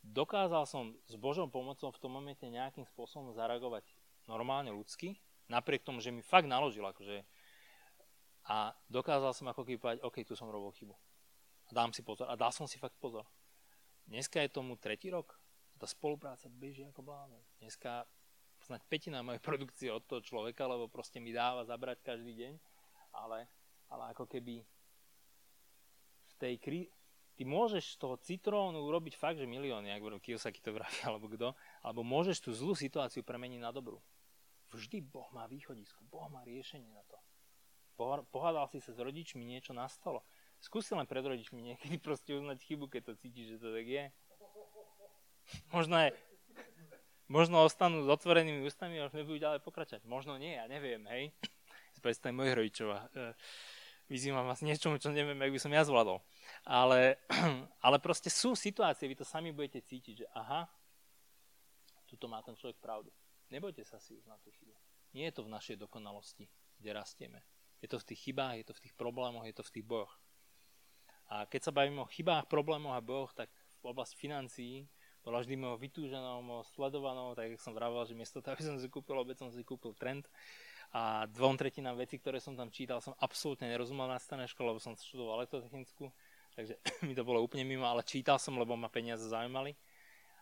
[0.00, 3.84] dokázal som s Božou pomocou v tom momente nejakým spôsobom zareagovať
[4.24, 7.26] normálne ľudsky, napriek tomu, že mi fakt naložil, akože
[8.50, 10.90] a dokázal som ako keby povedať, OK, tu som robil chybu.
[10.90, 12.26] A dám si pozor.
[12.26, 13.22] A dal som si fakt pozor.
[14.10, 15.38] Dneska je tomu tretí rok.
[15.78, 17.38] Tá spolupráca beží ako blázen.
[17.62, 18.10] Dneska
[18.66, 22.52] snať petina mojej produkcie od toho človeka, lebo proste mi dáva zabrať každý deň,
[23.14, 23.46] ale,
[23.86, 24.66] ale ako keby
[26.26, 26.80] v tej krí...
[27.38, 31.56] Ty môžeš z toho citrónu urobiť fakt, že milióny, ak Kiyosaki to vraví, alebo kto,
[31.80, 34.02] alebo môžeš tú zlú situáciu premeniť na dobrú.
[34.74, 37.16] Vždy Boh má východisko, Boh má riešenie na to.
[38.32, 40.24] Pohádal si sa s rodičmi, niečo nastalo.
[40.60, 44.04] Skúsi len pred rodičmi niekedy proste uznať chybu, keď to cítiš, že to tak je.
[45.74, 46.14] Možno aj,
[47.28, 50.02] možno ostanú s otvorenými ústami a už nebudú ďalej pokračovať.
[50.08, 51.32] Možno nie, ja neviem, hej.
[51.90, 53.34] Si predstavím mojich rodičov a e,
[54.06, 56.22] vyzývam vás niečomu, čo neviem, jak by som ja zvládol.
[56.62, 57.18] Ale,
[57.86, 60.70] ale proste sú situácie, vy to sami budete cítiť, že aha,
[62.06, 63.10] tuto má ten človek pravdu.
[63.50, 64.74] Nebojte sa si uznať tú chybu.
[65.18, 66.46] Nie je to v našej dokonalosti,
[66.78, 67.42] kde rastieme.
[67.80, 70.12] Je to v tých chybách, je to v tých problémoch, je to v tých bojoch.
[71.30, 73.48] A keď sa bavíme o chybách, problémoch a bojoch, tak
[73.80, 74.84] v oblasti financií
[75.20, 78.76] bola vždy mojou vytúženou, mojou sledovanou, tak jak som vravel, že miesto toho, aby som
[78.80, 80.28] si kúpil obec, som si kúpil trend
[80.90, 84.82] a dvom tretinám veci, ktoré som tam čítal, som absolútne nerozumel na stane škole, lebo
[84.82, 86.10] som študoval elektrotechnickú,
[86.56, 86.74] takže
[87.06, 89.76] mi to bolo úplne mimo, ale čítal som, lebo ma peniaze zaujímali.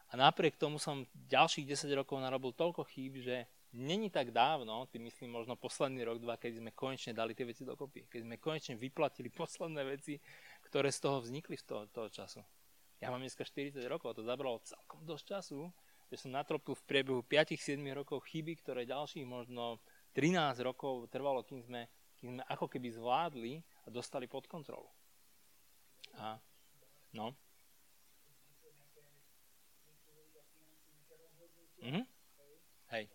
[0.08, 3.44] A napriek tomu som ďalších 10 rokov narobil toľko chýb, že
[3.78, 7.62] není tak dávno, tým myslím možno posledný rok, dva, keď sme konečne dali tie veci
[7.62, 8.10] dokopy.
[8.10, 10.18] Keď sme konečne vyplatili posledné veci,
[10.66, 12.42] ktoré z toho vznikli z toho, toho času.
[12.98, 15.70] Ja mám dneska 40 rokov, to zabralo celkom dosť času,
[16.10, 19.78] že som natropil v priebehu 5-7 rokov chyby, ktoré ďalších možno
[20.18, 21.86] 13 rokov trvalo, kým sme,
[22.18, 24.90] kým sme ako keby zvládli a dostali pod kontrolu.
[26.18, 26.34] A,
[27.14, 27.30] no.
[31.78, 32.02] Mhm.
[32.90, 33.06] Hej.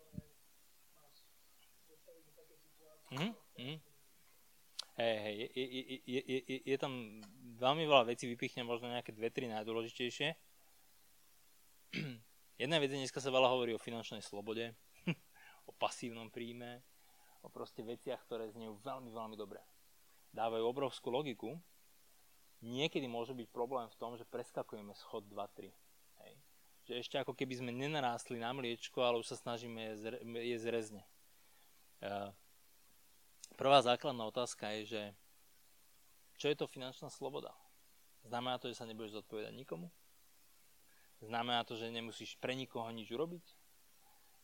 [3.14, 3.30] Mhm.
[3.58, 3.76] Mhm.
[4.94, 7.18] Hej, hej, je, je, je, je, je tam
[7.58, 10.38] veľmi veľa vecí, vypichne možno nejaké dve, tri najdôležitejšie.
[12.62, 14.70] Jedna vec, dneska sa veľa hovorí o finančnej slobode,
[15.70, 16.86] o pasívnom príjme,
[17.42, 19.58] o proste veciach, ktoré znejú veľmi, veľmi dobre.
[20.30, 21.58] Dávajú obrovskú logiku.
[22.62, 25.74] Niekedy môže byť problém v tom, že preskakujeme schod 2-3.
[26.22, 26.32] Hej.
[26.86, 29.98] Že ešte ako keby sme nenarástli na mliečko, ale už sa snažíme
[30.38, 31.02] jesť rezne.
[31.98, 32.30] Uh,
[33.54, 35.02] Prvá základná otázka je, že
[36.38, 37.54] čo je to finančná sloboda?
[38.26, 39.94] Znamená to, že sa nebudeš zodpovedať nikomu?
[41.22, 43.46] Znamená to, že nemusíš pre nikoho nič urobiť?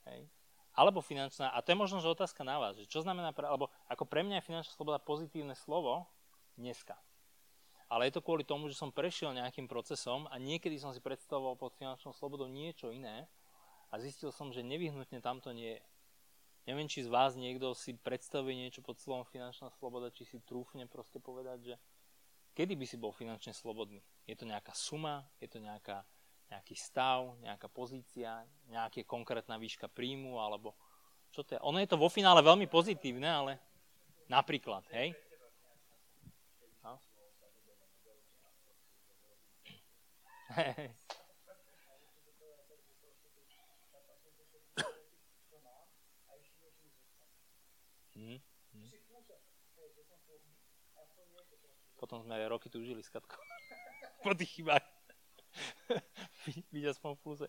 [0.07, 0.31] Hej.
[0.71, 3.69] Alebo finančná, a to je možno, že otázka na vás, že čo znamená, pre, alebo
[3.91, 6.07] ako pre mňa je finančná sloboda pozitívne slovo
[6.55, 6.95] dneska.
[7.91, 11.59] Ale je to kvôli tomu, že som prešiel nejakým procesom a niekedy som si predstavoval
[11.59, 13.27] pod finančnou slobodou niečo iné
[13.91, 15.83] a zistil som, že nevyhnutne tamto nie je.
[16.69, 20.85] Neviem, či z vás niekto si predstavuje niečo pod slovom finančná sloboda, či si trúfne
[20.85, 21.75] proste povedať, že
[22.53, 24.05] kedy by si bol finančne slobodný.
[24.29, 26.05] Je to nejaká suma, je to nejaká,
[26.53, 30.77] nejaký stav, nejaká pozícia, nejaká konkrétna výška príjmu, alebo
[31.33, 31.61] čo to je.
[31.65, 33.53] Ono je to vo finále veľmi pozitívne, ale
[34.29, 35.17] napríklad, hej?
[36.85, 37.01] No?
[48.21, 48.41] Mm.
[51.97, 53.41] Potom sme aj roky túžili s Katkou.
[54.25, 54.85] po tých chybách.
[56.73, 57.49] Byť aspoň v pluse.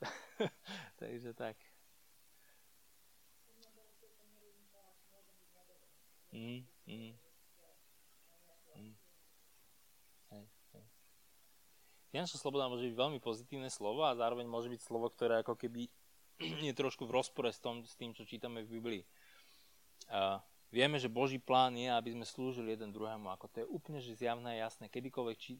[1.00, 1.56] Takže tak.
[6.36, 7.12] Mm, mm.
[8.76, 8.94] Mm.
[10.28, 10.44] Hej,
[10.76, 10.84] hej.
[12.12, 15.88] Finančná sloboda môže byť veľmi pozitívne slovo a zároveň môže byť slovo, ktoré ako keby
[16.68, 19.02] je trošku v rozpore s, tom, s tým, čo čítame v Biblii.
[20.70, 23.30] Vieme, že Boží plán je, aby sme slúžili jeden druhému.
[23.32, 24.90] Ako to je úplne že zjavné a jasné.
[24.90, 25.56] Kedykoľvek či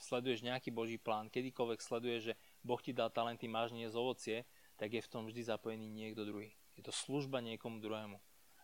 [0.00, 2.34] sleduješ nejaký Boží plán, kedykoľvek sleduješ, že
[2.64, 4.48] Boh ti dal talenty, máš nie z ovocie,
[4.80, 6.56] tak je v tom vždy zapojený niekto druhý.
[6.76, 8.16] Je to služba niekomu druhému.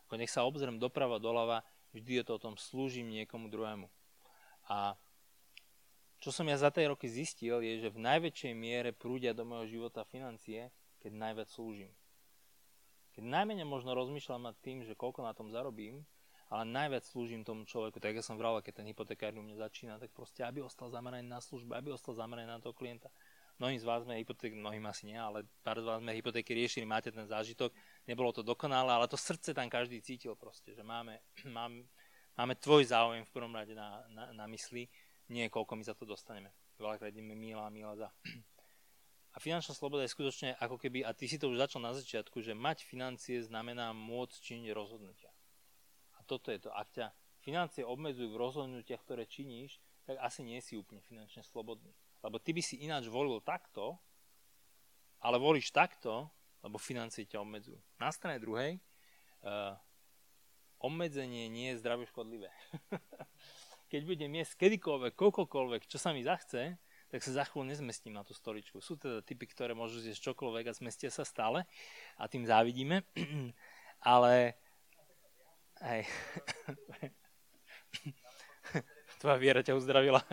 [0.09, 1.61] Ako nech sa obzriem doprava, doľava,
[1.93, 3.93] vždy je to o tom slúžim niekomu druhému.
[4.73, 4.97] A
[6.25, 9.69] čo som ja za tie roky zistil, je, že v najväčšej miere prúdia do môjho
[9.69, 10.73] života financie,
[11.05, 11.93] keď najviac slúžim.
[13.17, 16.05] Keď najmenej možno rozmýšľam nad tým, že koľko na tom zarobím,
[16.53, 19.99] ale najviac slúžim tomu človeku, tak ja som vral, keď ten hypotekár u mňa začína,
[19.99, 23.11] tak proste, aby ostal zameraný na službu, aby ostal zameraný na toho klienta.
[23.57, 26.85] Mnohí z vás sme hypotéky, mnohým asi nie, ale pár z vás sme hypotéky riešili,
[26.85, 27.73] máte ten zážitok,
[28.05, 31.19] nebolo to dokonalé, ale to srdce tam každý cítil proste, že máme,
[31.57, 31.89] máme,
[32.37, 34.87] máme tvoj záujem v prvom rade na, na, na mysli,
[35.33, 36.53] nie koľko my za to dostaneme.
[36.77, 38.09] Veľakrát ideme míla, míla za.
[39.37, 42.41] A finančná sloboda je skutočne ako keby, a ty si to už začal na začiatku,
[42.41, 45.29] že mať financie znamená môcť činiť rozhodnutia.
[46.17, 46.73] A toto je to.
[46.73, 47.13] Ak ťa
[47.45, 49.77] financie obmedzujú v rozhodnutiach, ktoré činíš,
[50.09, 51.93] tak asi nie si úplne finančne slobodný.
[52.25, 54.01] Lebo ty by si ináč volil takto,
[55.21, 56.33] ale volíš takto,
[56.65, 57.77] lebo financie ťa obmedzujú.
[58.01, 58.81] Na strane druhej,
[59.45, 59.77] uh,
[60.81, 62.49] obmedzenie nie je zdravé škodlivé.
[63.93, 68.27] Keď budem jesť kedykoľvek, koľkokoľvek, čo sa mi zachce, tak sa za chvíľu nezmestím na
[68.27, 68.83] tú stoličku.
[68.83, 71.63] Sú teda typy, ktoré môžu zjesť čokoľvek a zmestia sa stále
[72.19, 73.07] a tým závidíme.
[74.03, 74.59] Ale
[75.87, 76.03] hej.
[79.17, 80.21] Tvoja viera ťa uzdravila.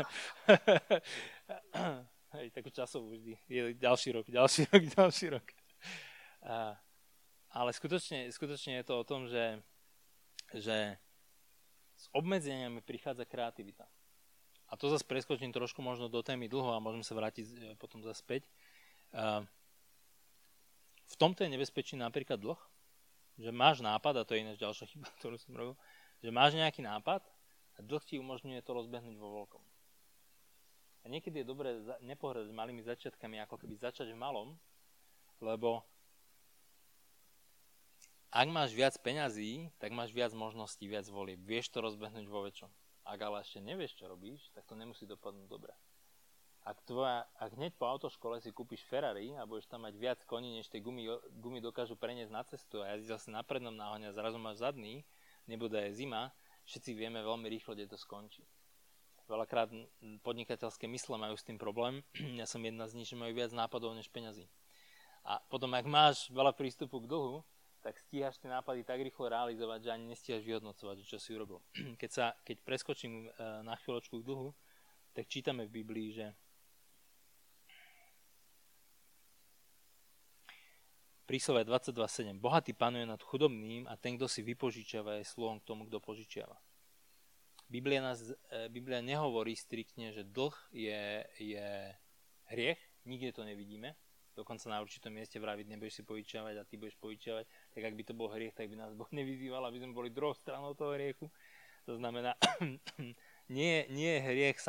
[2.33, 3.37] Hej, takú časovú vždy.
[3.45, 5.47] Je ďalší rok, ďalší rok, ďalší rok.
[7.53, 9.61] Ale skutočne, skutočne je to o tom, že,
[10.57, 10.97] že
[11.93, 13.85] s obmedzeniami prichádza kreativita.
[14.73, 18.01] A to zase preskočím trošku možno do témy dlho a môžeme sa vrátiť e, potom
[18.01, 18.49] zase späť.
[19.13, 19.45] A,
[21.05, 22.57] v tomto je nebezpečný napríklad dlh,
[23.37, 25.77] že máš nápad, a to je ináč ďalšia chyba, ktorú som robil,
[26.25, 27.21] že máš nejaký nápad
[27.77, 29.61] a dlh ti umožňuje to rozbehnúť vo veľkom.
[31.03, 34.57] A niekedy je dobré nepohrať malými začiatkami, ako keby začať v malom,
[35.37, 35.85] lebo
[38.33, 41.37] ak máš viac peňazí, tak máš viac možností, viac volieb.
[41.45, 42.71] Vieš to rozbehnúť vo väčšom.
[43.03, 45.75] Ak ale ešte nevieš, čo robíš, tak to nemusí dopadnúť dobre.
[46.63, 50.55] Ak, tvoja, ak hneď po autoškole si kúpiš Ferrari a budeš tam mať viac koní,
[50.55, 54.15] než tie gumy, gumy dokážu preniesť na cestu a jazdíš zase na prednom náhone a
[54.15, 55.03] zrazu máš zadný,
[55.43, 56.31] nebude aj zima,
[56.63, 58.47] všetci vieme veľmi rýchlo, kde to skončí.
[59.27, 59.75] Veľakrát
[60.23, 61.99] podnikateľské mysle majú s tým problém.
[62.39, 64.47] Ja som jedna z nich, že majú viac nápadov než peňazí.
[65.23, 67.43] A potom, ak máš veľa prístupu k dlhu,
[67.83, 71.59] tak stíhaš tie nápady tak rýchlo realizovať, že ani nestíhaš vyhodnocovať, čo si urobil.
[72.01, 74.55] Keď, sa, keď preskočím e, na chvíľočku k dlhu,
[75.11, 76.31] tak čítame v Biblii, že
[81.27, 82.39] príslove 22.7.
[82.39, 86.55] Bohatý panuje nad chudobným a ten, kto si vypožičiava, je slovom k tomu, kto požičiava.
[87.67, 91.03] Biblia, nás, e, Biblia nehovorí striktne, že dlh je,
[91.41, 91.67] je
[92.47, 93.97] hriech, nikde to nevidíme.
[94.33, 97.45] Dokonca na určitom mieste vraviť, nebudeš si požičiavať a ty budeš požičiavať.
[97.73, 100.37] Tak ak by to bol hriech, tak by nás Boh nevyzýval, aby sme boli druhou
[100.37, 101.25] stranou toho hriechu.
[101.89, 102.37] To znamená,
[103.57, 104.63] nie, nie je hriech e,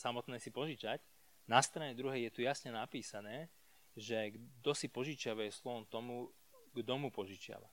[0.00, 0.98] samotné si požičať.
[1.46, 3.52] Na strane druhej je tu jasne napísané,
[3.94, 6.32] že kto si požičiava je slovom tomu,
[6.74, 7.70] kto mu požičiava.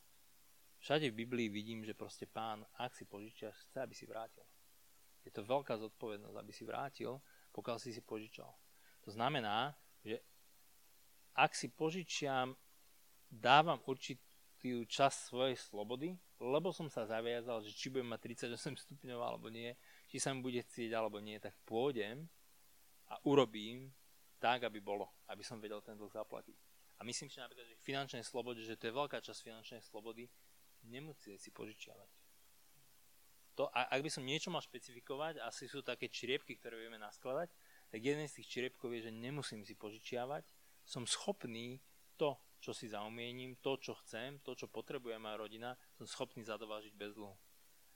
[0.84, 4.43] Všade v Biblii vidím, že proste pán, ak si požičiaš, chce, aby si vrátil.
[5.24, 7.24] Je to veľká zodpovednosť, aby si vrátil,
[7.56, 8.52] pokiaľ si si požičal.
[9.08, 9.72] To znamená,
[10.04, 10.19] že
[11.34, 12.52] ak si požičiam,
[13.32, 13.80] dávam
[14.63, 19.52] určitý čas svojej slobody, lebo som sa zaviazal, že či budem mať 38 stupňov alebo
[19.52, 19.76] nie,
[20.08, 22.23] či sa mi bude chcieť alebo nie, tak pôjdem
[23.12, 23.91] a urobím
[24.39, 26.56] tak, aby bolo, aby som vedel ten dlh zaplatiť.
[26.99, 30.32] A myslím si napríklad, že v finančnej slobode, že to je veľká časť finančnej slobody,
[30.88, 32.23] nemusíte si požičiavať
[33.54, 37.54] to, ak by som niečo mal špecifikovať, asi sú také čriepky, ktoré vieme naskladať,
[37.93, 40.41] tak jeden z tých čriepkov je, že nemusím si požičiavať,
[40.82, 41.78] som schopný
[42.17, 46.95] to, čo si zaumiením, to, čo chcem, to, čo potrebuje moja rodina, som schopný zadovážiť
[46.95, 47.36] bez dlhu.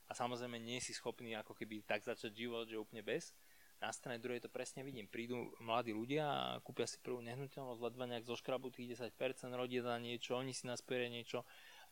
[0.08, 3.32] A samozrejme nie si schopný ako keby tak začať život, že úplne bez.
[3.80, 5.08] Na strane druhej to presne vidím.
[5.08, 9.14] Prídu mladí ľudia a kúpia si prvú nehnuteľnosť, ledva nejak zoškrabu tých 10%,
[9.54, 11.46] rodia na niečo, oni si naspieria niečo,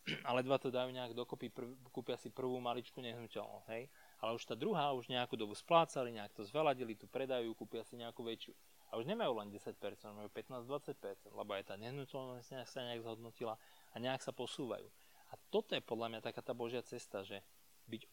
[0.28, 3.88] ale dva to dajú nejak dokopy, prv, kúpia si prvú maličku nehnuteľnosť, hej.
[4.20, 7.96] Ale už tá druhá už nejakú dobu splácali, nejak to zveladili, tu predajú, kúpia si
[7.96, 8.52] nejakú väčšiu.
[8.90, 9.74] A už nemajú len 10%,
[10.14, 13.58] majú 15-20%, lebo aj tá nehnuteľnosť sa nejak zhodnotila
[13.92, 14.86] a nejak sa posúvajú.
[15.30, 17.42] A toto je podľa mňa taká tá Božia cesta, že
[17.90, 18.06] byť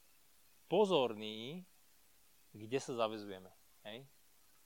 [0.65, 1.61] pozorný,
[2.57, 3.53] kde sa zavezujeme.
[3.85, 4.09] Hej?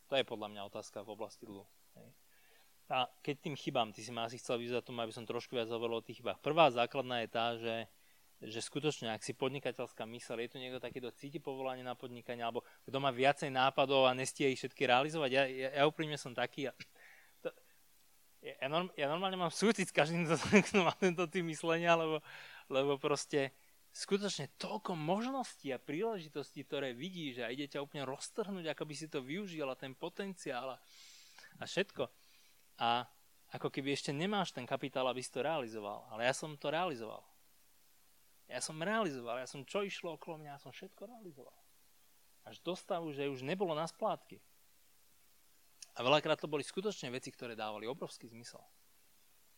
[0.08, 1.67] To je podľa mňa otázka v oblasti dlhu.
[2.00, 2.08] Hej?
[2.88, 5.67] A keď tým chybám, ty si ma asi chcel vyzvať tomu, aby som trošku viac
[5.67, 6.39] hovoril o tých chybách.
[6.39, 7.76] Prvá základná je tá, že,
[8.38, 12.45] že skutočne, ak si podnikateľská mysel, je tu niekto taký, kto cíti povolanie na podnikanie,
[12.45, 15.30] alebo kto má viacej nápadov a nestie ich všetky realizovať.
[15.34, 16.69] Ja, ja, ja úprimne som taký.
[16.69, 16.71] A
[17.41, 17.50] to,
[18.45, 22.21] ja, norm, ja normálne mám súcit s každým, kto má tento tým myslenia, lebo,
[22.69, 23.58] lebo proste
[23.89, 29.10] skutočne toľko možností a príležitostí, ktoré vidíš a ide ťa úplne roztrhnúť, ako by si
[29.10, 30.78] to využil a ten potenciál a,
[31.58, 32.06] a všetko
[32.78, 33.06] a
[33.58, 36.06] ako keby ešte nemáš ten kapitál, aby si to realizoval.
[36.13, 37.25] Ale ja som to realizoval.
[38.48, 41.56] Ja som realizoval, ja som čo išlo okolo mňa, ja som všetko realizoval.
[42.48, 44.39] Až do stavu, že už nebolo na splátky.
[45.98, 48.63] A veľakrát to boli skutočne veci, ktoré dávali obrovský zmysel.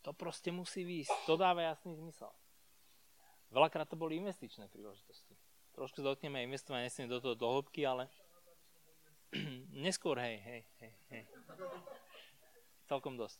[0.01, 2.31] To proste musí výjsť, to dáva jasný zmysel.
[3.53, 5.37] Veľakrát to boli investičné príležitosti.
[5.77, 8.09] Trošku dotkneme investovanie, nesmiem do toho do hĺbky, ale
[9.85, 11.23] neskôr, hej, hej, hej, hej
[12.89, 13.37] celkom dosť.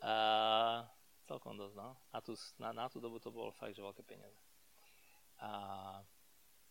[0.00, 0.14] A,
[1.28, 1.92] celkom dosť, no.
[2.16, 4.40] A tu, na, na tú dobu to bolo fakt, že veľké peniaze.
[5.42, 5.50] A,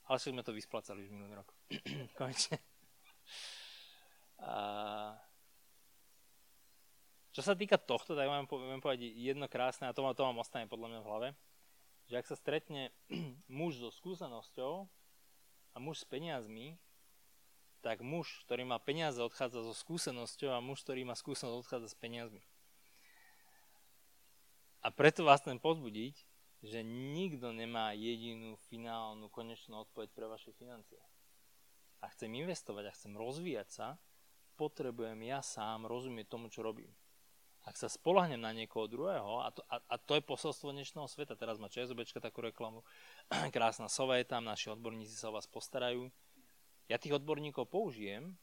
[0.08, 1.52] ale však sme to vysplácali už minulý rok.
[2.20, 2.64] Konečne.
[4.40, 5.20] A,
[7.32, 10.68] Čo sa týka tohto, tak vám poviem povedať jedno krásne, a to, to vám ostane
[10.72, 11.28] podľa mňa v hlave,
[12.08, 12.96] že ak sa stretne
[13.52, 14.88] muž so skúsenosťou
[15.72, 16.80] a muž s peniazmi,
[17.82, 21.98] tak muž, ktorý má peniaze, odchádza so skúsenosťou a muž, ktorý má skúsenosť, odchádza s
[21.98, 22.44] peniazmi.
[24.82, 26.31] A preto vás chcem pozbudiť,
[26.62, 31.02] že nikto nemá jedinú finálnu konečnú odpoveď pre vaše financie.
[32.02, 33.88] A chcem investovať a chcem rozvíjať sa,
[34.58, 36.94] potrebujem ja sám rozumieť tomu, čo robím.
[37.62, 41.38] Ak sa spolahnem na niekoho druhého, a to, a, a to je posolstvo dnešného sveta,
[41.38, 42.82] teraz má ČSOBčka takú reklamu,
[43.56, 46.10] krásna sova je tam, naši odborníci sa o vás postarajú,
[46.90, 48.34] ja tých odborníkov použijem,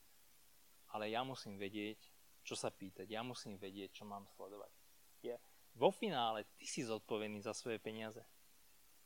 [0.95, 1.99] ale ja musím vedieť,
[2.47, 4.73] čo sa pýtať, ja musím vedieť, čo mám sledovať.
[5.21, 5.35] Je,
[5.79, 8.21] vo finále ty si zodpovedný za svoje peniaze.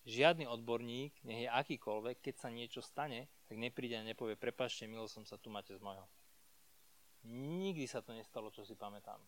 [0.08, 5.06] Žiadny odborník, nech je akýkoľvek, keď sa niečo stane, tak nepríde a nepovie, prepašte, milo
[5.06, 6.08] som sa, tu máte z mojho.
[7.28, 9.22] Nikdy sa to nestalo, čo si pamätám.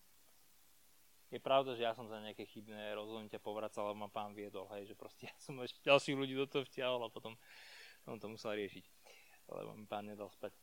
[1.30, 4.90] Je pravda, že ja som za nejaké chybné rozhodnutia povracal, ale ma pán viedol, hej,
[4.90, 7.38] že proste ja som ešte ďalších ľudí do toho vťahol a potom
[8.02, 9.04] som to musel riešiť
[9.48, 10.56] lebo mi pán nedal spať.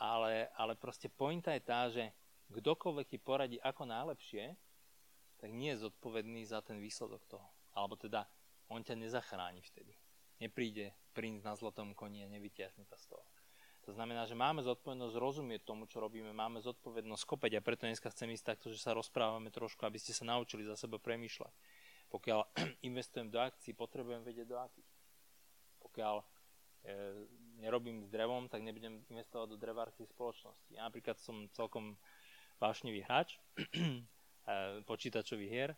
[0.00, 2.08] Ale, ale proste pointa je tá, že
[2.48, 4.56] kdokoľvek ti poradí ako najlepšie,
[5.38, 7.46] tak nie je zodpovedný za ten výsledok toho.
[7.72, 8.26] Alebo teda,
[8.68, 9.94] on ťa nezachráni vtedy.
[10.38, 13.26] Nepríde princ na zlatom koni a nevytiahne ťa z toho.
[13.88, 18.12] To znamená, že máme zodpovednosť rozumieť tomu, čo robíme, máme zodpovednosť kopať a preto dneska
[18.12, 21.54] chcem ísť takto, že sa rozprávame trošku, aby ste sa naučili za seba premýšľať.
[22.12, 22.40] Pokiaľ
[22.90, 24.90] investujem do akcií, potrebujem vedieť do akých.
[25.80, 26.20] Pokiaľ
[26.84, 27.26] E,
[27.58, 30.70] nerobím s drevom, tak nebudem investovať do drevárskej spoločnosti.
[30.70, 31.98] Ja napríklad som celkom
[32.62, 33.42] vášnivý hráč
[34.88, 35.70] počítačových hier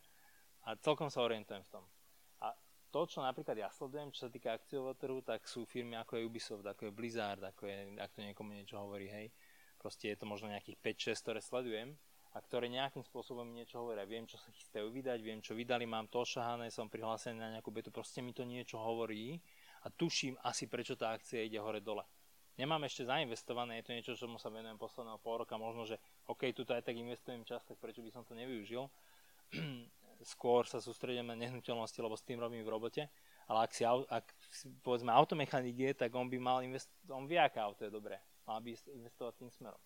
[0.66, 1.84] a celkom sa orientujem v tom.
[2.44, 2.54] A
[2.90, 6.26] to, čo napríklad ja sledujem, čo sa týka akciového trhu, tak sú firmy ako je
[6.26, 9.30] Ubisoft, ako je Blizzard, ako je, ak to niekomu niečo hovorí, hej.
[9.80, 10.76] Proste je to možno nejakých
[11.16, 11.88] 5-6, ktoré sledujem
[12.30, 14.06] a ktoré nejakým spôsobom niečo hovoria.
[14.06, 17.72] Viem, čo sa chystajú vydať, viem, čo vydali, mám to ošahané, som prihlásený na nejakú
[17.74, 19.40] betu, proste mi to niečo hovorí
[19.82, 22.04] a tuším asi, prečo tá akcia ide hore-dole.
[22.60, 25.96] Nemám ešte zainvestované, je to niečo, čomu sa venujem posledného pol roka, možno, že
[26.30, 28.86] OK, tu aj tak investujem čas, tak prečo by som to nevyužil.
[30.36, 33.02] Skôr sa sústredím na nehnuteľnosti, lebo s tým robím v robote.
[33.50, 34.24] Ale ak si, ak
[34.84, 38.20] povedzme automechanik je, tak on by mal investovať, on vie, aké auto je dobré.
[38.46, 39.80] Mal by investovať tým smerom.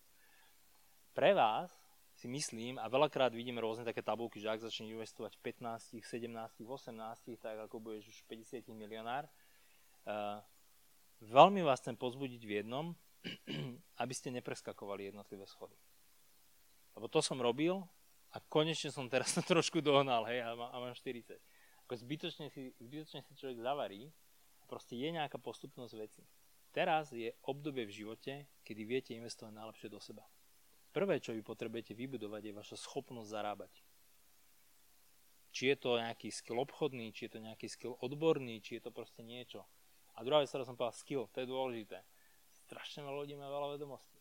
[1.14, 1.70] Pre vás
[2.14, 6.62] si myslím, a veľakrát vidíme rôzne také tabulky, že ak začne investovať v 15, 17,
[6.62, 9.30] 18, tak ako budeš už 50 milionár,
[10.04, 10.36] Uh,
[11.24, 12.92] veľmi vás chcem pozbudiť v jednom,
[14.02, 15.76] aby ste nepreskakovali jednotlivé schody.
[16.94, 17.82] Lebo to som robil
[18.34, 21.38] a konečne som teraz to trošku dohnal, hej, a, má, a mám 40.
[21.84, 24.10] Ako zbytočne si, zbytočne si človek zavarí
[24.64, 26.22] proste je nejaká postupnosť veci.
[26.74, 28.32] Teraz je obdobie v živote,
[28.66, 30.26] kedy viete investovať najlepšie do seba.
[30.90, 33.72] Prvé, čo vy potrebujete vybudovať, je vaša schopnosť zarábať.
[35.54, 38.90] Či je to nejaký skill obchodný, či je to nejaký skill odborný, či je to
[38.90, 39.62] proste niečo.
[40.18, 42.02] A druhá vec, som povedal, skill, to je dôležité.
[42.66, 44.18] Strašne veľa ľudí má veľa vedomostí.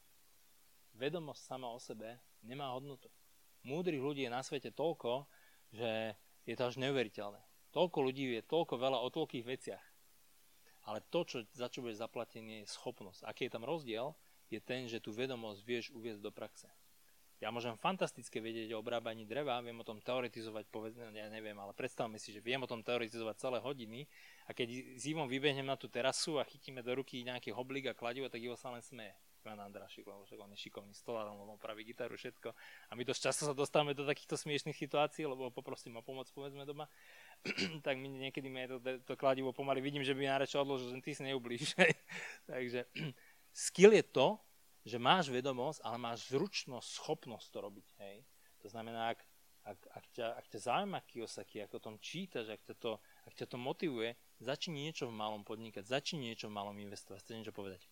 [0.94, 3.10] Vedomosť sama o sebe nemá hodnotu.
[3.64, 5.26] Múdrych ľudí je na svete toľko,
[5.72, 7.40] že je to až neuveriteľné.
[7.72, 9.86] Toľko ľudí vie toľko veľa o toľkých veciach.
[10.84, 13.24] Ale to, čo, za čo budeš zaplatený, je schopnosť.
[13.24, 14.12] Aký je tam rozdiel,
[14.52, 16.68] je ten, že tú vedomosť vieš uviezť do praxe.
[17.42, 21.76] Ja môžem fantasticky vedieť o obrábaní dreva, viem o tom teoretizovať, povedzme, ja neviem, ale
[21.76, 24.08] predstavme si, že viem o tom teoretizovať celé hodiny
[24.48, 27.98] a keď s Ivom vybehnem na tú terasu a chytíme do ruky nejaký hoblík a
[27.98, 29.12] kladivo, tak Ivo sa len smeje.
[29.44, 32.56] Ivan Andrašik, lebo však on je šikovný stolár, on opraví gitaru, všetko.
[32.88, 36.64] A my dosť často sa dostávame do takýchto smiešných situácií, lebo poprosím o pomoc, povedzme
[36.64, 36.88] doma.
[37.86, 41.12] tak my niekedy mi to, to kladivo pomaly vidím, že by najradšej odložil, že ty
[41.12, 41.76] si neublíž.
[42.52, 42.88] Takže
[43.68, 44.40] skill je to,
[44.88, 47.88] že máš vedomosť, ale máš zručnosť, schopnosť to robiť.
[48.00, 48.24] Hej?
[48.64, 49.20] To znamená, ak,
[49.64, 52.92] ak, ak, ťa, ak ťa zaujíma Kiyosaki, ak o tom čítaš, ak ťa, to,
[53.28, 57.24] ak ťa to motivuje, začni niečo v malom podnikať, začni niečo v malom investovať.
[57.24, 57.88] Chcete niečo povedať?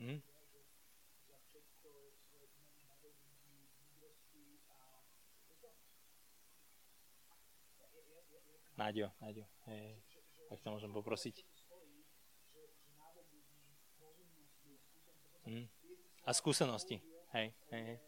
[0.00, 0.16] Mm.
[8.80, 9.44] Náďo, Náďo.
[9.68, 10.00] Hej.
[10.48, 11.44] Ak to môžem poprosiť.
[15.44, 15.68] Mm.
[16.24, 17.04] A skúsenosti.
[17.36, 17.98] Hej, hej, hej.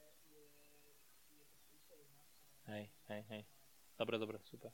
[2.72, 3.42] Hej, hej, hej.
[4.00, 4.72] Dobre, dobre, super.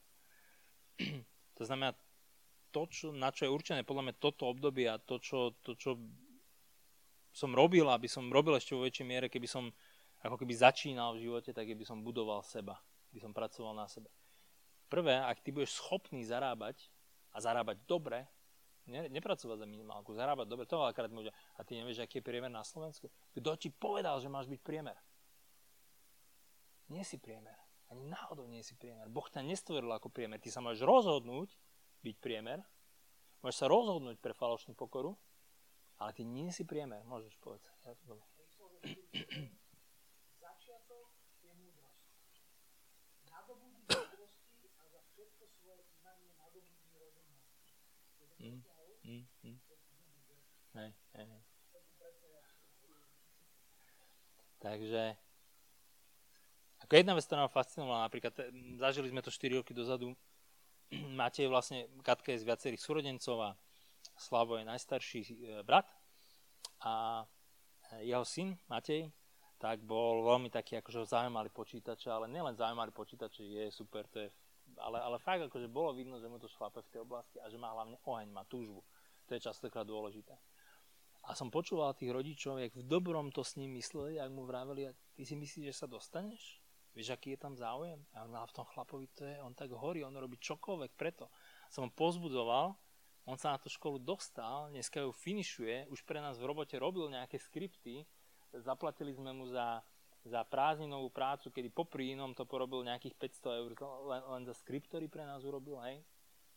[1.59, 1.99] to znamená,
[2.71, 5.99] to, čo, na čo je určené podľa mňa toto obdobie a to čo, to, čo
[7.39, 9.71] som robil, aby som robil ešte vo väčšej miere, keby som
[10.27, 12.83] ako keby začínal v živote, tak by som budoval seba.
[13.15, 14.11] By som pracoval na sebe.
[14.91, 16.91] Prvé, ak ty budeš schopný zarábať
[17.31, 18.27] a zarábať dobre,
[18.89, 20.65] Ne, nepracovať za minimálku, zarábať dobre.
[20.65, 21.29] To veľakrát môže.
[21.29, 23.13] A ty nevieš, aký je priemer na Slovensku?
[23.37, 24.97] Kto ti povedal, že máš byť priemer?
[26.89, 27.53] Nie si priemer.
[27.93, 29.13] Ani náhodou nie si priemer.
[29.13, 30.41] Boh ťa nestvoril ako priemer.
[30.41, 31.53] Ty sa môžeš rozhodnúť
[32.01, 32.65] byť priemer.
[33.45, 35.21] Môžeš sa rozhodnúť pre falošnú pokoru,
[35.99, 37.03] ale ty nie si priemer.
[37.05, 37.75] Môžeš povedať.
[37.85, 38.19] Ja to
[48.39, 48.63] Mm,
[49.03, 49.59] mm, mm.
[50.79, 51.43] Hej, hej, hej.
[54.63, 55.19] Takže
[56.89, 58.33] ako jedna vec, ktorá ma fascinovala, napríklad
[58.79, 60.15] zažili sme to 4 roky dozadu,
[61.19, 63.51] Matej vlastne, Katka je z viacerých súrodencov a
[64.19, 65.87] Slavo je najstarší e, brat
[66.83, 67.25] a
[68.05, 69.09] jeho syn Matej
[69.59, 74.29] tak bol veľmi taký akože zaujímavý počítač, ale nielen zaujímavý počítač, je super, to je
[74.77, 77.57] ale, ale fakt akože bolo vidno, že mu to šlape v tej oblasti a že
[77.57, 78.85] má hlavne oheň, má túžbu.
[79.27, 80.37] To je častokrát dôležité.
[81.29, 84.89] A som počúval tých rodičov, jak v dobrom to s ním mysleli, ak mu vraveli,
[84.89, 86.61] a ty si myslíš, že sa dostaneš?
[86.97, 88.01] Vieš, aký je tam záujem?
[88.17, 91.29] A on v tom chlapovi, to je, on tak horí, on robí čokoľvek preto.
[91.69, 92.73] Som ho pozbudzoval,
[93.29, 97.13] on sa na tú školu dostal, dneska ju finišuje, už pre nás v robote robil
[97.13, 98.09] nejaké skripty,
[98.57, 99.85] zaplatili sme mu za
[100.27, 103.73] za prázdninovú prácu, kedy popri inom to porobil nejakých 500 eur
[104.11, 106.03] len, len za skript, ktorý pre nás urobil, hej,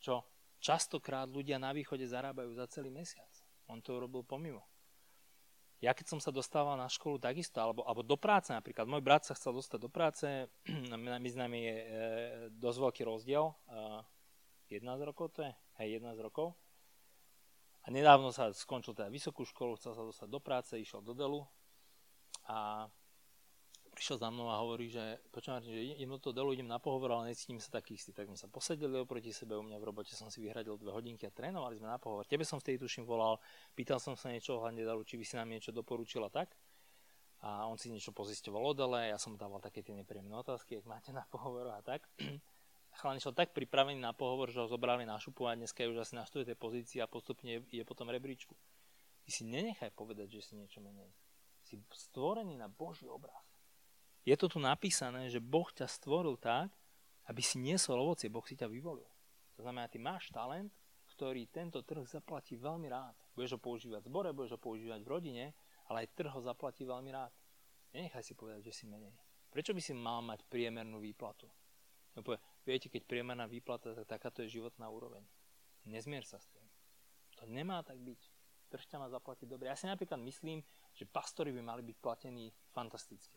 [0.02, 0.26] čo
[0.58, 3.30] častokrát ľudia na východe zarábajú za celý mesiac.
[3.70, 4.66] On to urobil pomimo.
[5.82, 9.26] Ja keď som sa dostával na školu takisto, alebo, alebo do práce napríklad, môj brat
[9.26, 10.26] sa chcel dostať do práce,
[10.94, 11.86] medzi nami je e,
[12.54, 13.54] dosť veľký rozdiel, e,
[14.78, 15.52] 11 rokov to je,
[15.82, 16.56] hej, 11 rokov.
[17.82, 21.42] A nedávno sa skončil teda vysokú školu, chcel sa dostať do práce, išiel do Delu
[22.46, 22.86] a
[23.92, 27.12] prišiel za mnou a hovorí, že počúvam, že idem do toho dolu, idem na pohovor,
[27.12, 28.16] ale necítim sa taký istý.
[28.16, 31.28] Tak sme sa posedeli oproti sebe, u mňa v robote som si vyhradil dve hodinky
[31.28, 32.24] a trénovali sme na pohovor.
[32.24, 33.36] Tebe som v tej tuším volal,
[33.76, 36.56] pýtal som sa niečo ohľadne dalu, či by si nám niečo doporučila tak.
[37.42, 40.86] A on si niečo pozisťoval o dele, ja som dával také tie nepríjemné otázky, ak
[40.88, 42.06] máte na pohovor a tak.
[42.96, 46.04] Chalán išiel tak pripravený na pohovor, že ho zobrali na šupu a dneska je už
[46.04, 46.44] asi na 4.
[46.54, 48.52] pozícii a postupne je potom rebríčku.
[49.22, 51.08] Ty si nenechaj povedať, že si niečo menej.
[51.62, 53.52] Si stvorený na Boží obraz
[54.22, 56.70] je to tu napísané, že Boh ťa stvoril tak,
[57.26, 59.06] aby si niesol ovocie, Boh si ťa vyvolil.
[59.58, 60.70] To znamená, ty máš talent,
[61.10, 63.18] ktorý tento trh zaplatí veľmi rád.
[63.34, 65.44] Budeš ho používať v zbore, budeš ho používať v rodine,
[65.90, 67.34] ale aj trh ho zaplatí veľmi rád.
[67.92, 69.12] Nenechaj si povedať, že si menej.
[69.52, 71.50] Prečo by si mal mať priemernú výplatu?
[72.16, 75.22] No povie, viete, keď priemerná výplata, tak takáto je životná úroveň.
[75.86, 76.66] Nezmier sa s tým.
[77.42, 78.20] To nemá tak byť.
[78.70, 79.68] Trh ťa má zaplatiť dobre.
[79.68, 80.64] Ja si napríklad myslím,
[80.96, 83.36] že pastori by mali byť platení fantasticky.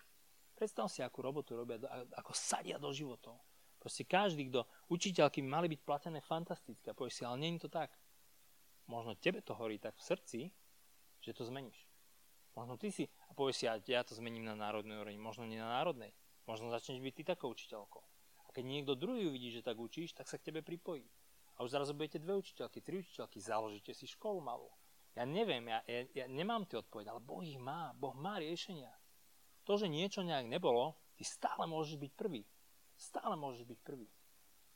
[0.55, 1.75] Predstav si, akú robotu robia,
[2.15, 3.35] ako sadia do životov.
[3.75, 6.89] Proste každý, kto učiteľky by mali byť platené fantastické.
[6.89, 7.91] A povieš si, ale je to tak.
[8.87, 10.39] Možno tebe to horí tak v srdci,
[11.19, 11.75] že to zmeníš.
[12.55, 15.59] Možno ty si, a povieš si, ja, ja to zmením na národnej úrovni, možno nie
[15.59, 16.15] na národnej.
[16.47, 18.14] Možno začneš byť ty takou učiteľkou.
[18.55, 21.03] Keď niekto druhý uvidí, že tak učíš, tak sa k tebe pripojí.
[21.59, 24.71] A už zrazu budete dve učiteľky, tri učiteľky, založíte si školu malú.
[25.15, 27.91] Ja neviem, ja, ja, ja nemám tie odpovede, ale Boh ich má.
[27.95, 28.91] Boh má riešenia.
[29.67, 32.47] To, že niečo nejak nebolo, ty stále môžeš byť prvý.
[32.95, 34.07] Stále môžeš byť prvý.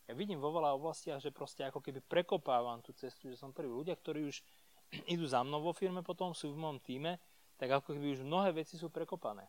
[0.07, 3.71] Ja vidím vo veľa oblastiach, že proste ako keby prekopávam tú cestu, že som prvý.
[3.71, 4.43] Ľudia, ktorí už
[5.13, 7.19] idú za mnou vo firme potom, sú v mojom týme,
[7.55, 9.47] tak ako keby už mnohé veci sú prekopané.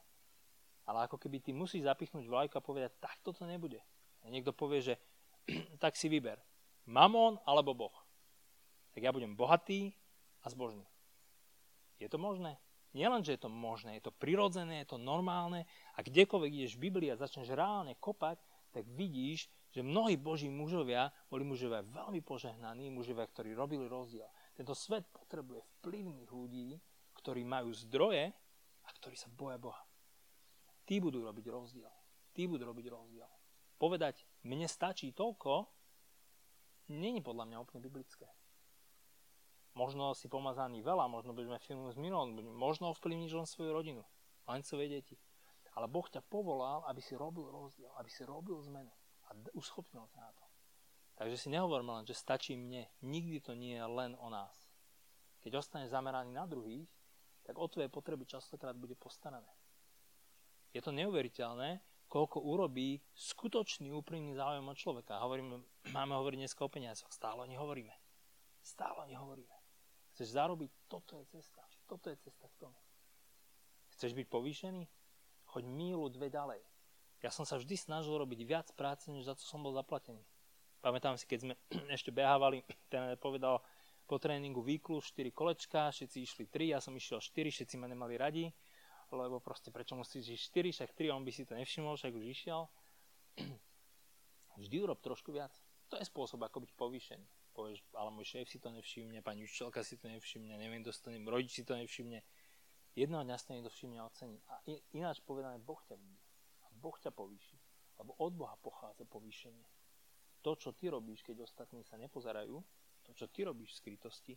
[0.86, 3.78] Ale ako keby ty musíš zapichnúť vlajku a povedať, tak toto nebude.
[4.28, 4.94] Niekto povie, že
[5.82, 6.36] tak si vyber.
[6.90, 7.96] Mamon alebo Boh.
[8.90, 9.94] Tak ja budem bohatý
[10.42, 10.84] a zbožný.
[12.00, 12.58] Je to možné?
[12.90, 15.62] Nielen, že je to možné, je to prirodzené, je to normálne
[15.94, 18.42] a kdekoľvek ideš v Biblii a začneš reálne kopať,
[18.74, 24.26] tak vidíš, že mnohí boží mužovia boli mužovia veľmi požehnaní, mužovia, ktorí robili rozdiel.
[24.58, 26.82] Tento svet potrebuje vplyvných ľudí,
[27.14, 28.34] ktorí majú zdroje
[28.82, 29.82] a ktorí sa boja Boha.
[30.82, 31.92] Tí budú robiť rozdiel.
[32.34, 33.30] Tí budú robiť rozdiel.
[33.80, 35.64] Povedať, mne stačí toľko,
[36.92, 38.28] není podľa mňa úplne biblické.
[39.72, 44.04] Možno si pomazaný veľa, možno budeme filmu z minulom, možno ovplyvníš len svoju rodinu,
[44.44, 45.16] len svoje deti.
[45.72, 48.92] Ale Boh ťa povolal, aby si robil rozdiel, aby si robil zmenu
[49.30, 50.44] a uschopnil ťa na to.
[51.16, 52.84] Takže si nehovorme len, že stačí mne.
[53.00, 54.52] Nikdy to nie je len o nás.
[55.40, 56.90] Keď ostaneš zameraný na druhých,
[57.46, 59.48] tak o tvoje potreby častokrát bude postarané.
[60.74, 61.80] Je to neuveriteľné,
[62.10, 65.22] koľko urobí skutočný úprimný záujem od človeka.
[65.22, 65.62] Hovoríme,
[65.94, 67.94] máme hovoriť dnes o peniazoch, stále nehovoríme.
[68.60, 69.54] Stále nehovoríme.
[70.12, 70.90] Chceš zarobiť?
[70.90, 71.62] Toto je cesta.
[71.86, 72.76] Toto je cesta k tomu.
[73.94, 74.82] Chceš byť povýšený?
[75.54, 76.60] Choď mílu dve ďalej.
[77.22, 80.26] Ja som sa vždy snažil robiť viac práce, než za co som bol zaplatený.
[80.82, 81.54] Pamätám si, keď sme
[81.96, 83.62] ešte behávali, ten povedal,
[84.10, 88.18] po tréningu výklu 4 kolečka, všetci išli 3, ja som išiel 4, všetci ma nemali
[88.18, 88.50] radi,
[89.12, 92.24] lebo proste prečo musíš ísť 4, však 3, on by si to nevšimol, však už
[92.30, 92.70] išiel.
[94.60, 95.54] Vždy urob trošku viac.
[95.90, 97.26] To je spôsob, ako byť povýšený.
[97.50, 101.58] Povieš, ale môj šéf si to nevšimne, pani učiteľka si to nevšimne, neviem, dostanem, rodič
[101.58, 102.22] si to nevšimne.
[102.94, 104.38] Jedného dňa si to všimne a ocení.
[104.50, 104.62] A
[104.94, 106.18] ináč povedané, Boh ťa vidí.
[106.62, 107.58] A Boh ťa povýši.
[108.02, 109.66] Lebo od Boha pochádza povýšenie.
[110.40, 112.56] To, čo ty robíš, keď ostatní sa nepozerajú,
[113.04, 114.34] to, čo ty robíš v skrytosti,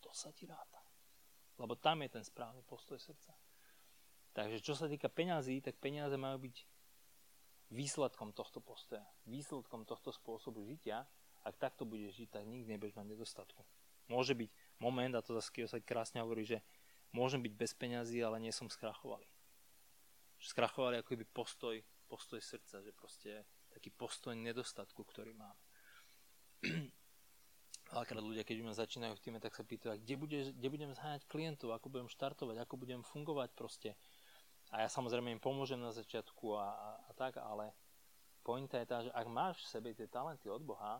[0.00, 0.80] to sa ti ráta.
[1.60, 3.36] Lebo tam je ten správny postoj srdca.
[4.36, 6.56] Takže čo sa týka peňazí, tak peniaze majú byť
[7.72, 11.08] výsledkom tohto postoja, výsledkom tohto spôsobu žitia.
[11.40, 13.64] Ak takto budeš žiť, tak nikdy nebudeš mať nedostatku.
[14.12, 16.60] Môže byť moment, a to zase sa krásne hovorí, že
[17.16, 19.24] môžem byť bez peňazí, ale nie som skrachovali.
[20.36, 25.56] Skrachovali ako by postoj, postoj srdca, že proste taký postoj nedostatku, ktorý mám.
[27.86, 31.22] Veľakrát ľudia, keď ma začínajú v týme, tak sa pýtajú, kde, bude, kde budem zháňať
[31.30, 33.94] klientov, ako budem štartovať, ako budem fungovať proste.
[34.74, 37.70] A ja samozrejme im pomôžem na začiatku a, a, a tak, ale
[38.42, 40.98] pointa je tá, že ak máš v sebe tie talenty od Boha,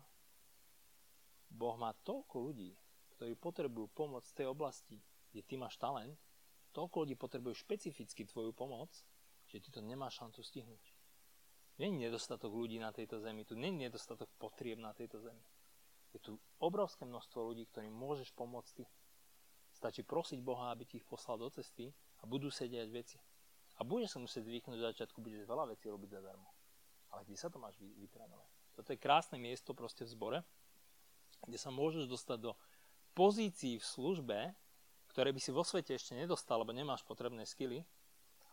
[1.51, 2.75] Boh má toľko ľudí,
[3.15, 4.99] ktorí potrebujú pomoc v tej oblasti,
[5.31, 6.15] kde ty máš talent,
[6.75, 8.91] toľko ľudí potrebujú špecificky tvoju pomoc,
[9.47, 10.83] že ty to nemáš šancu stihnúť.
[11.77, 15.43] Není nedostatok ľudí na tejto zemi, tu není nedostatok potrieb na tejto zemi.
[16.13, 18.85] Je tu obrovské množstvo ľudí, ktorým môžeš pomôcť ty.
[19.73, 23.21] Stačí prosiť Boha, aby ti ich poslal do cesty a budú sedieť veci.
[23.77, 26.49] A budeš sa musieť zvyknúť v začiatku, budeš veľa vecí robiť zadarmo.
[27.13, 28.49] Ale kde sa to máš vytrénovať?
[28.73, 30.39] Toto je krásne miesto proste v zbore,
[31.45, 32.51] kde sa môžeš dostať do
[33.13, 34.37] pozícií v službe,
[35.13, 37.81] ktoré by si vo svete ešte nedostal, lebo nemáš potrebné skily,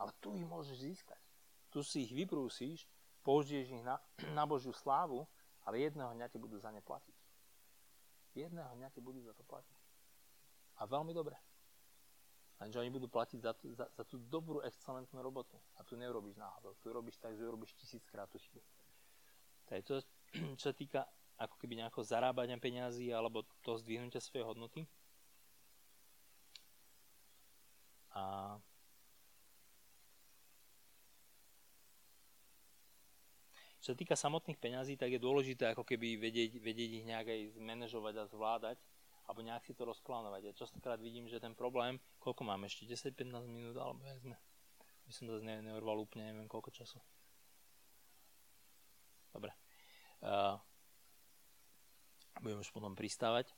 [0.00, 1.20] ale tu ich môžeš získať.
[1.68, 2.88] Tu si ich vybrúsíš,
[3.24, 4.00] použiješ ich na,
[4.38, 5.28] na Božiu slávu,
[5.64, 7.16] ale jedného dňa ti budú za ne platiť.
[8.36, 9.78] Jedného dňa ti budú za to platiť.
[10.80, 11.38] A veľmi dobre.
[12.62, 15.58] Lenže oni budú platiť za, tú, za, za tú dobrú, excelentnú robotu.
[15.74, 16.78] A tu neurobíš náhodou.
[16.78, 18.62] Tu robíš tak, že urobíš tisíckrát tú chybu.
[19.66, 19.94] To je to,
[20.58, 21.02] čo sa týka
[21.34, 24.86] ako keby nejako zarábania peňazí alebo to zdvihnutia svojej hodnoty.
[28.14, 28.54] A
[33.82, 37.40] čo sa týka samotných peňazí, tak je dôležité ako keby vedieť, vedieť ich nejak aj
[37.58, 38.78] zmanéžovať a zvládať
[39.24, 40.40] alebo nejak si to rozplánovať.
[40.44, 44.36] Ja častokrát vidím, že ten problém, koľko máme ešte, 10-15 minút, alebo jak sme,
[45.08, 47.00] by som ne, neurval úplne, neviem koľko času.
[49.32, 49.50] Dobre.
[50.20, 50.60] Uh,
[52.40, 53.50] budem už potom pristávať.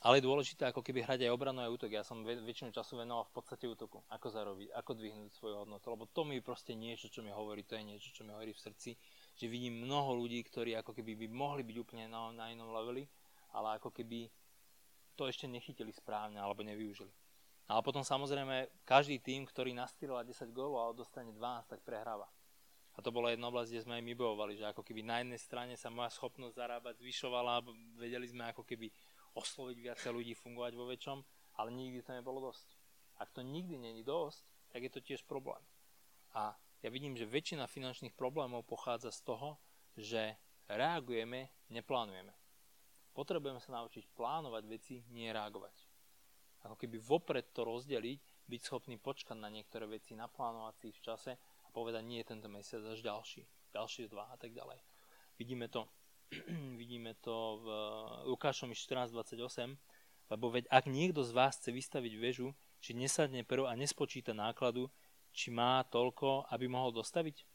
[0.00, 1.92] Ale je dôležité ako keby hrať aj obranu aj útok.
[1.92, 4.00] Ja som väčšinu času venoval v podstate útoku.
[4.08, 5.92] Ako zarobiť, ako dvihnúť svoju hodnotu.
[5.92, 8.64] Lebo to mi proste niečo, čo mi hovorí, to je niečo, čo mi hovorí v
[8.64, 8.96] srdci.
[9.36, 13.04] Že vidím mnoho ľudí, ktorí ako keby by mohli byť úplne na, na inom leveli,
[13.52, 14.32] ale ako keby
[15.20, 17.12] to ešte nechytili správne alebo nevyužili.
[17.68, 22.24] Ale potom samozrejme každý tým, ktorý nastrieľa 10 gólov a dostane 12, tak prehráva.
[22.96, 25.38] A to bola jedna oblasť, kde sme aj my bojovali, že ako keby na jednej
[25.38, 27.62] strane sa moja schopnosť zarábať zvyšovala,
[28.00, 28.90] vedeli sme ako keby
[29.36, 31.18] osloviť viacej ľudí, fungovať vo väčšom,
[31.62, 32.66] ale nikdy to nebolo dosť.
[33.22, 34.42] Ak to nikdy není dosť,
[34.72, 35.62] tak je to tiež problém.
[36.34, 39.60] A ja vidím, že väčšina finančných problémov pochádza z toho,
[39.94, 40.34] že
[40.66, 42.34] reagujeme, neplánujeme.
[43.10, 45.74] Potrebujeme sa naučiť plánovať veci, nie reagovať.
[46.68, 51.06] Ako keby vopred to rozdeliť, byť schopný počkať na niektoré veci, naplánovať si ich v
[51.08, 54.78] čase a povedať nie tento mesiac, až ďalší, ďalšie dva a tak ďalej.
[55.40, 55.88] Vidíme to,
[56.80, 57.66] vidíme to v
[58.28, 59.78] Lukášovi 14.28,
[60.30, 64.92] lebo veď ak niekto z vás chce vystaviť väžu, či nesadne prv a nespočíta nákladu,
[65.32, 67.46] či má toľko, aby mohol dostaviť?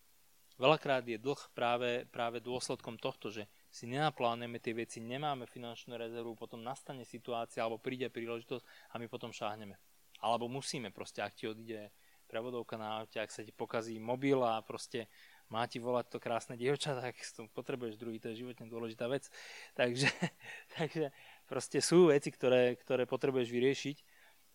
[0.56, 6.32] Veľakrát je dlh práve, práve dôsledkom tohto, že si nenaplánujeme tie veci, nemáme finančnú rezervu,
[6.40, 9.76] potom nastane situácia alebo príde príležitosť a my potom šáhneme.
[10.24, 11.92] Alebo musíme proste, ak ti odíde
[12.32, 15.12] prevodovka na aute, ak sa ti pokazí mobil a proste
[15.52, 19.28] má ti volať to krásne dievča, tak to potrebuješ druhý, to je životne dôležitá vec.
[19.76, 20.08] Takže,
[20.80, 21.12] takže
[21.44, 23.98] proste sú veci, ktoré, ktoré potrebuješ vyriešiť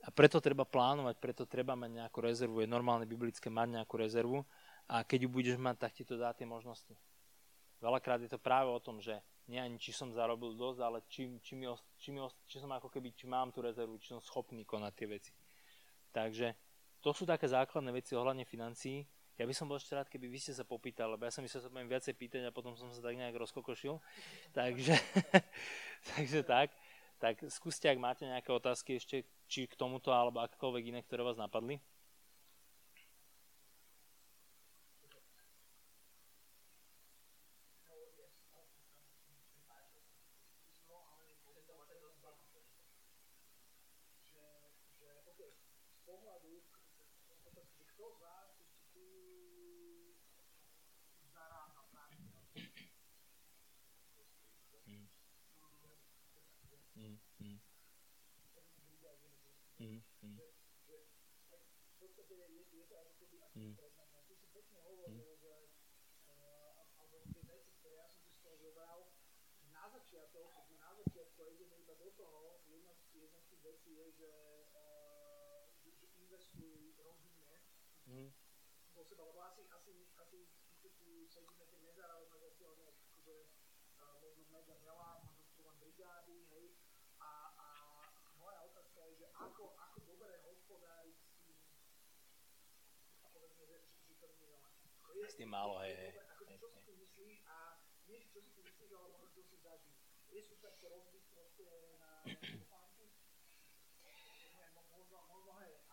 [0.01, 2.65] a preto treba plánovať, preto treba mať nejakú rezervu.
[2.65, 4.49] Je normálne biblické mať nejakú rezervu
[4.89, 6.97] a keď ju budeš mať, tak ti to dá tie možnosti.
[7.81, 9.17] Veľakrát je to práve o tom, že
[9.49, 11.67] nie ani či som zarobil dosť, ale či, či, mi,
[11.99, 15.09] či, mi, či som ako keby, či mám tú rezervu, či som schopný konať tie
[15.09, 15.33] veci.
[16.15, 16.55] Takže
[17.01, 19.03] to sú také základné veci ohľadne financií.
[19.41, 21.65] Ja by som bol ešte rád, keby vy ste sa popýtali, lebo ja som myslel,
[21.65, 23.97] že sa budem viacej pýtať a potom som sa tak nejak rozkokošil.
[24.59, 24.95] takže,
[26.13, 26.69] takže tak.
[27.21, 31.41] Tak skúste, ak máte nejaké otázky ešte, či k tomuto, alebo akékoľvek iné, ktoré vás
[31.41, 31.81] napadli.
[69.71, 72.09] Na začiatok, keď sme na začiatku ideme iba do
[74.17, 74.33] že,
[74.73, 75.01] uh,
[86.51, 86.67] hej,
[87.21, 87.69] a, a
[88.41, 91.30] moja otázka je, že ako, ako dobre hospodáriť
[95.31, 96.13] s tým málo, hej, hej.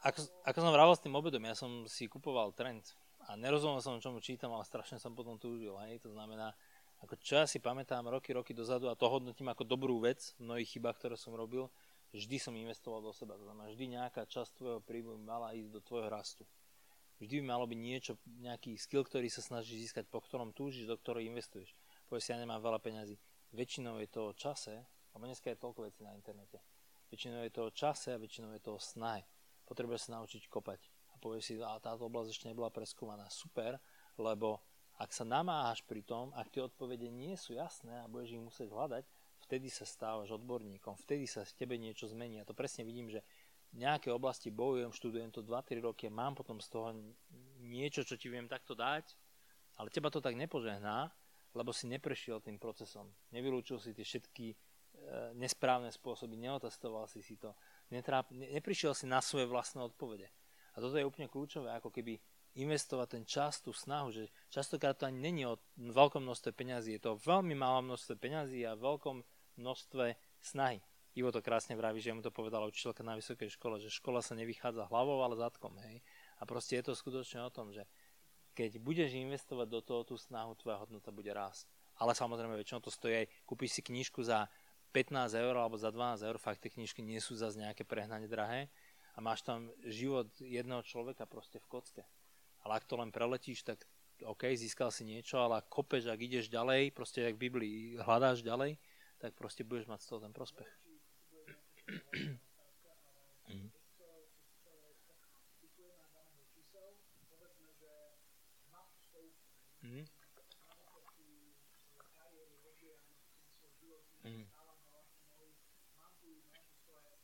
[0.07, 2.95] Ako, ako som vravel s tým obedom, ja som si kupoval trend
[3.27, 6.55] a nerozumel som, čomu čítam, ale strašne som potom túžil, hej, to znamená,
[7.03, 10.47] ako čo ja si pamätám roky, roky dozadu a to hodnotím ako dobrú vec v
[10.47, 11.67] mnohých chybách, ktoré som robil,
[12.15, 15.81] vždy som investoval do seba, to znamená, vždy nejaká časť tvojho príjmu mala ísť do
[15.83, 16.47] tvojho rastu.
[17.17, 20.93] Vždy by malo byť niečo, nejaký skill, ktorý sa snaží získať, po ktorom túžiš, do
[20.93, 21.73] ktorého investuješ.
[22.05, 23.17] Povieš si, ja nemám veľa peňazí.
[23.57, 24.85] Väčšinou je to o čase,
[25.17, 26.61] lebo dneska je toľko vecí na internete.
[27.09, 29.25] Väčšinou je to o čase a väčšinou je to o snahe.
[29.65, 30.79] Potrebuješ sa naučiť kopať.
[31.11, 33.25] A povieš si, a táto oblasť ešte nebola preskúmaná.
[33.33, 33.81] Super,
[34.21, 34.61] lebo
[34.97, 38.69] ak sa namáhaš pri tom, ak tie odpovede nie sú jasné a budeš ich musieť
[38.69, 39.03] hľadať,
[39.45, 42.41] vtedy sa stávaš odborníkom, vtedy sa z tebe niečo zmení.
[42.41, 43.21] A to presne vidím, že
[43.77, 46.97] nejaké oblasti bojujem, študujem to 2-3 roky a mám potom z toho
[47.61, 49.13] niečo, čo ti viem takto dať,
[49.77, 51.13] ale teba to tak nepožehná,
[51.53, 53.13] lebo si neprešiel tým procesom.
[53.29, 54.55] Nevylúčil si tie všetky e,
[55.37, 57.53] nesprávne spôsoby, neotestoval si si to,
[57.93, 60.29] netráp, ne, neprišiel si na svoje vlastné odpovede.
[60.73, 62.17] A toto je úplne kľúčové, ako keby
[62.57, 67.01] investovať ten čas, tú snahu, že častokrát to ani není o veľkom množstve peňazí, je
[67.05, 69.21] to o veľmi malom množstve peňazí a veľkom
[69.61, 70.81] množstve snahy.
[71.17, 74.37] Ivo to krásne vraví, že mu to povedala učiteľka na vysokej škole, že škola sa
[74.37, 75.73] nevychádza hlavou, ale zadkom.
[75.81, 76.05] Hej?
[76.37, 77.89] A proste je to skutočne o tom, že
[78.53, 81.65] keď budeš investovať do toho tú snahu, tvoja hodnota bude rásť.
[81.97, 84.45] Ale samozrejme väčšinou to stojí aj, kúpiš si knižku za
[84.93, 88.69] 15 eur alebo za 12 eur, fakt tie knižky nie sú zase nejaké prehnane drahé
[89.13, 92.05] a máš tam život jedného človeka proste v kocke.
[92.61, 93.89] Ale ak to len preletíš, tak
[94.21, 98.45] OK, získal si niečo, ale ak kopeš, ak ideš ďalej, proste ak v Biblii hľadáš
[98.45, 98.77] ďalej,
[99.17, 100.86] tak proste budeš mať z toho ten prospech.
[109.83, 110.05] Mm.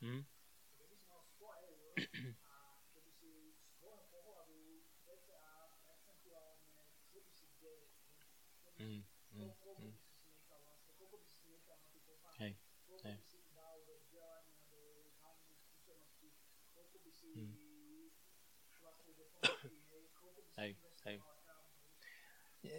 [0.01, 0.23] Mm.
[8.79, 9.03] Mm.
[17.33, 17.55] Mm.
[20.57, 20.71] Hej,
[21.09, 21.17] hej.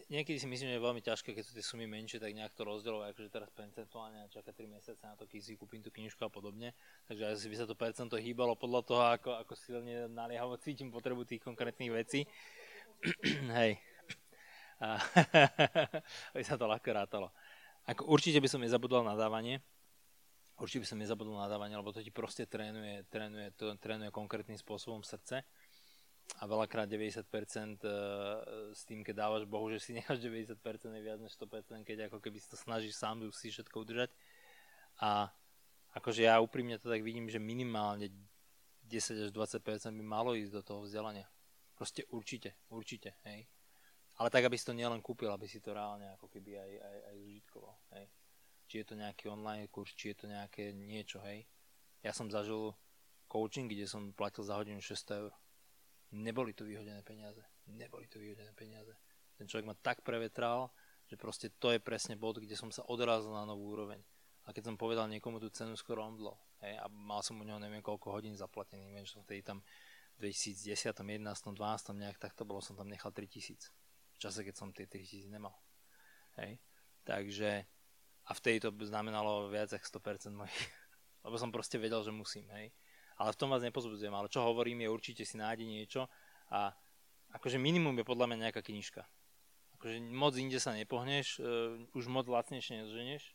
[0.09, 2.65] Niekedy si myslím, že je veľmi ťažké, keď sú tie sumy menšie, tak nejak to
[2.65, 6.33] rozdielovať, akože teraz percentuálne čaká 3 mesiace na to, keď si kúpim tú knižku a
[6.33, 6.73] podobne.
[7.05, 11.29] Takže asi by sa to percento hýbalo podľa toho, ako, ako silne naliehavo cítim potrebu
[11.29, 12.25] tých konkrétnych vecí.
[13.61, 13.77] Hej.
[14.81, 14.97] A
[16.39, 17.29] by sa to ľahko rátalo.
[17.85, 19.61] Ako, určite by som nezabudol na dávanie.
[20.55, 24.55] Určite by som nezabudol na dávanie, lebo to ti proste trénuje, trénuje, to, trénuje konkrétnym
[24.55, 25.43] spôsobom srdce
[26.41, 27.91] a veľakrát 90% e,
[28.73, 30.55] s tým, keď dávaš Bohu, že si necháš 90%
[30.95, 34.11] je viac než 100%, keď ako keby si to snažíš sám si všetko udržať.
[35.03, 35.27] A
[35.99, 38.15] akože ja úprimne to tak vidím, že minimálne
[38.87, 39.59] 10 až 20%
[39.91, 41.27] by malo ísť do toho vzdelania.
[41.75, 43.51] Proste určite, určite, hej.
[44.15, 46.99] Ale tak, aby si to nielen kúpil, aby si to reálne ako keby aj, aj,
[47.11, 48.07] aj užitkoval, hej.
[48.75, 51.47] Či je to nejaký online kurz, či je to nejaké niečo, hej.
[52.03, 52.75] Ja som zažil
[53.31, 55.31] coaching, kde som platil za hodinu 600 eur
[56.15, 57.43] neboli to vyhodené peniaze.
[57.67, 58.95] Neboli to vyhodené peniaze.
[59.35, 60.71] Ten človek ma tak prevetral,
[61.11, 63.99] že proste to je presne bod, kde som sa odrazil na novú úroveň.
[64.47, 66.39] A keď som povedal niekomu tú cenu, skoro omdlo.
[66.63, 68.93] Hej, a mal som u neho neviem koľko hodín zaplatený.
[68.93, 69.65] Viem, že som vtedy tam
[70.21, 71.59] v 2010, 11, 12
[71.99, 73.73] nejak takto bolo, som tam nechal 3000.
[74.15, 75.57] V čase, keď som tie 3000 nemal.
[76.39, 76.61] Hej.
[77.03, 77.67] Takže
[78.25, 80.61] a vtedy to znamenalo viac ako 100% mojich.
[81.25, 82.49] Lebo som proste vedel, že musím.
[82.53, 82.73] Hej
[83.19, 84.15] ale v tom vás nepozbudzujem.
[84.15, 86.11] Ale čo hovorím je určite si nájde niečo
[86.51, 86.75] a
[87.35, 89.03] akože minimum je podľa mňa nejaká knižka.
[89.79, 93.35] Akože moc inde sa nepohneš, uh, už moc lacnejšie nezženieš.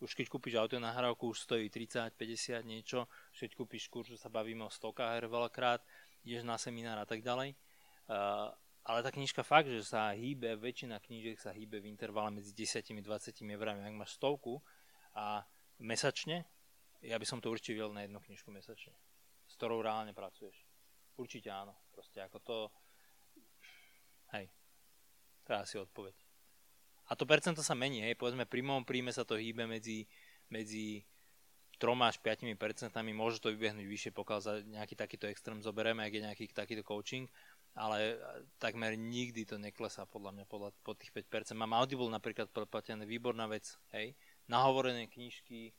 [0.00, 3.04] Už keď kúpiš auto na hrávku, už stojí 30, 50 niečo.
[3.36, 5.84] Už keď kúpiš kurz, sa bavíme o stokách veľakrát,
[6.24, 7.52] ideš na seminár a tak ďalej.
[8.08, 8.48] Uh,
[8.84, 12.80] ale tá knižka fakt, že sa hýbe, väčšina knížek sa hýbe v intervale medzi 10
[12.80, 13.84] a 20 eurami.
[13.84, 14.64] Ak máš stovku
[15.12, 15.44] a
[15.76, 16.48] mesačne,
[17.04, 18.96] ja by som to určite videl na jednu knižku mesačne,
[19.48, 20.64] s ktorou reálne pracuješ.
[21.20, 21.76] Určite áno.
[21.92, 22.56] Proste ako to...
[24.32, 24.48] Hej.
[25.44, 26.16] To je asi odpoveď.
[27.10, 28.16] A to percento sa mení, hej.
[28.16, 30.08] Povedzme, pri mojom príjme sa to hýbe medzi,
[30.48, 31.04] medzi
[31.80, 33.10] 3 až 5 percentami.
[33.16, 37.26] Môže to vybehnúť vyššie, pokiaľ za nejaký takýto extrém zoberieme, ak je nejaký takýto coaching
[37.74, 38.18] ale
[38.58, 41.54] takmer nikdy to neklesá podľa mňa podľa, pod tých 5%.
[41.54, 44.14] Mám Audible napríklad preplatené, výborná vec, hej,
[44.50, 45.70] nahovorené knižky,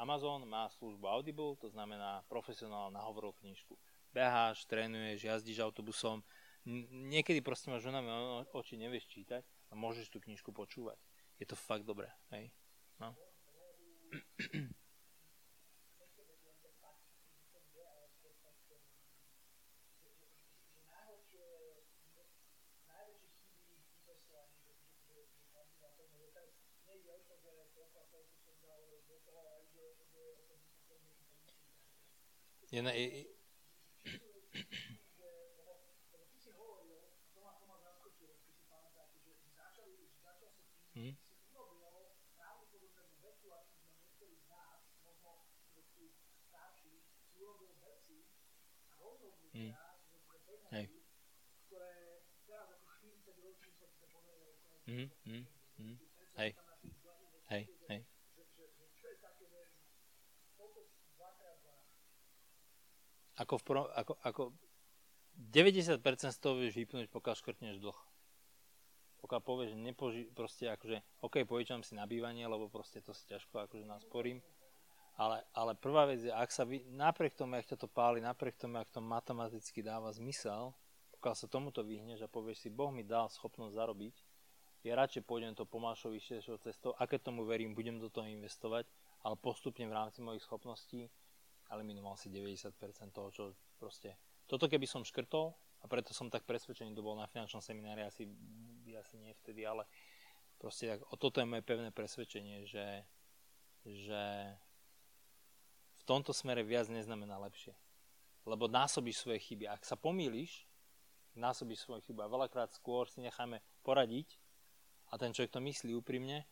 [0.00, 3.76] Amazon má službu Audible, to znamená profesionálne nahovoril knižku.
[4.16, 6.24] Beháš, trénuješ, jazdíš autobusom,
[6.64, 8.00] niekedy proste máš na
[8.56, 10.96] oči, nevieš čítať a môžeš tú knižku počúvať.
[11.36, 12.48] Je to fakt dobré, hej.
[12.96, 13.12] No.
[32.72, 33.26] Je na, je,
[40.94, 41.16] Hmm.
[49.52, 49.72] Hmm.
[50.70, 50.88] Hej.
[54.86, 55.10] Hmm.
[55.24, 55.46] Hmm.
[55.78, 55.98] Hmm.
[56.36, 56.54] Hej.
[57.48, 57.68] Hej.
[57.88, 58.04] Hej.
[63.40, 64.42] Ako, v pro, ako, ako
[65.40, 66.04] 90%
[66.36, 67.98] z toho vieš vypnúť, pokiaľ škrtneš dlh.
[69.24, 73.84] Pokiaľ povieš, nepoži, proste akože, OK, požičam si nabývanie, lebo proste to si ťažko akože
[73.88, 74.44] nasporím,
[75.20, 78.56] ale, ale prvá vec je, ak sa vy, napriek tomu, ak ťa to páli, napriek
[78.56, 80.72] tomu, ak to matematicky dáva zmysel,
[81.20, 84.16] pokiaľ sa tomuto vyhneš a povieš si, Boh mi dal schopnosť zarobiť,
[84.80, 88.88] ja radšej pôjdem to pomášovišie cestou, aké tomu verím, budem do toho investovať,
[89.20, 91.12] ale postupne v rámci mojich schopností
[91.72, 92.74] eliminoval si 90%
[93.14, 93.42] toho, čo
[93.78, 94.18] proste...
[94.50, 98.28] Toto keby som škrtol, a preto som tak presvedčený, to bol na finančnom seminári, asi,
[98.92, 99.88] asi nie vtedy, ale
[100.60, 103.06] proste tak, o toto je moje pevné presvedčenie, že,
[103.88, 104.22] že
[105.96, 107.72] v tomto smere viac neznamená lepšie.
[108.44, 109.68] Lebo násobíš svoje chyby.
[109.68, 110.68] Ak sa pomýliš,
[111.36, 112.20] násobíš svoje chyby.
[112.24, 114.36] A veľakrát skôr si necháme poradiť
[115.08, 116.44] a ten človek to myslí úprimne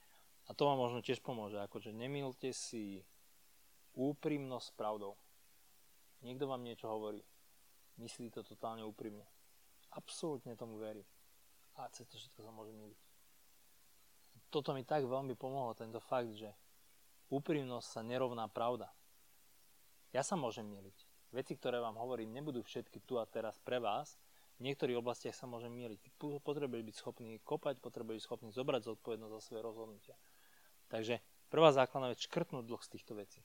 [0.49, 1.61] a to vám možno tiež pomôže.
[1.61, 3.05] Akože nemýlte si
[3.99, 5.19] Úprimnosť s pravdou.
[6.23, 7.19] Niekto vám niečo hovorí.
[7.99, 9.27] Myslí to totálne úprimne.
[9.99, 11.03] Absolútne tomu verí.
[11.83, 13.01] A cez to všetko sa môže miliť.
[14.55, 16.55] Toto mi tak veľmi pomohlo, tento fakt, že
[17.29, 18.87] úprimnosť sa nerovná pravda.
[20.15, 20.95] Ja sa môžem miliť.
[21.35, 24.17] Veci, ktoré vám hovorím, nebudú všetky tu a teraz pre vás.
[24.57, 26.01] V niektorých oblastiach sa môžem miliť.
[26.19, 30.17] Potrebuješ byť schopný kopať, potrebuješ byť schopný zobrať zodpovednosť za svoje rozhodnutia.
[30.89, 31.21] Takže
[31.53, 33.43] prvá základná vec, škrtnúť dlh z týchto vecí.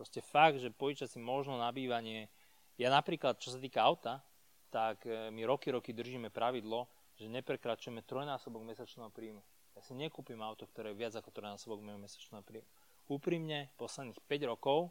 [0.00, 2.32] Proste fakt, že požičať si možno nabývanie.
[2.80, 4.24] Ja napríklad, čo sa týka auta,
[4.72, 6.88] tak e, my roky, roky držíme pravidlo,
[7.20, 9.44] že neprekračujeme trojnásobok mesačného príjmu.
[9.76, 12.64] Ja si nekúpim auto, ktoré je viac ako trojnásobok môjho mesačného príjmu.
[13.12, 14.88] Úprimne, posledných 5 rokov,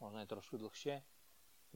[0.00, 1.04] možno je trošku dlhšie,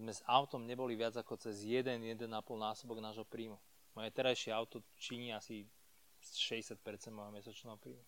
[0.00, 2.24] sme s autom neboli viac ako cez 1-1,5
[2.56, 3.61] násobok nášho príjmu.
[3.92, 5.68] Moje terajšie auto činí asi
[6.24, 6.80] 60%
[7.12, 8.06] môjho mesačného príjmu.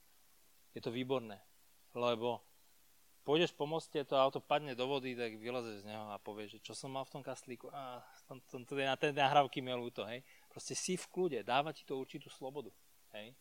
[0.73, 1.37] Je to výborné,
[1.93, 2.41] lebo
[3.25, 6.61] pôjdeš po moste, to auto padne do vody, tak vylezeš z neho a povieš, že
[6.65, 10.03] čo som mal v tom kaslíku, a tom, tom, tom, na ten nahrávky mi ľúto,
[10.09, 10.25] hej.
[10.49, 12.73] Proste si v kľude, dáva ti to určitú slobodu,
[13.15, 13.37] hej.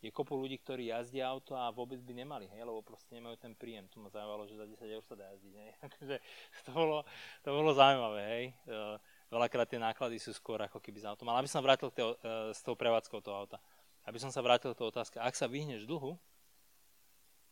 [0.00, 3.52] Je kopu ľudí, ktorí jazdia auto a vôbec by nemali, hej, lebo proste nemajú ten
[3.52, 3.84] príjem.
[3.92, 5.70] Tu ma zaujímalo, že za 10 eur sa dá jazdiť, hej.
[6.00, 6.16] Takže
[6.64, 7.04] to bolo,
[7.44, 8.44] to bolo zaujímavé, hej.
[8.64, 8.96] E,
[9.28, 11.28] veľakrát tie náklady sú skôr ako keby za autom.
[11.28, 12.16] Ale aby som vrátil k tej,
[12.56, 13.60] s tou prevádzkou toho auta.
[14.08, 16.16] Aby som sa vrátil k tej otázke, ak sa vyhneš dlhu,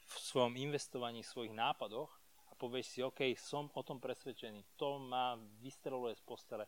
[0.09, 2.09] v svojom investovaní, v svojich nápadoch
[2.49, 6.65] a povieš si, OK, som o tom presvedčený, to ma vystreluje z postele,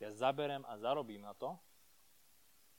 [0.00, 1.58] ja zaberem a zarobím na to,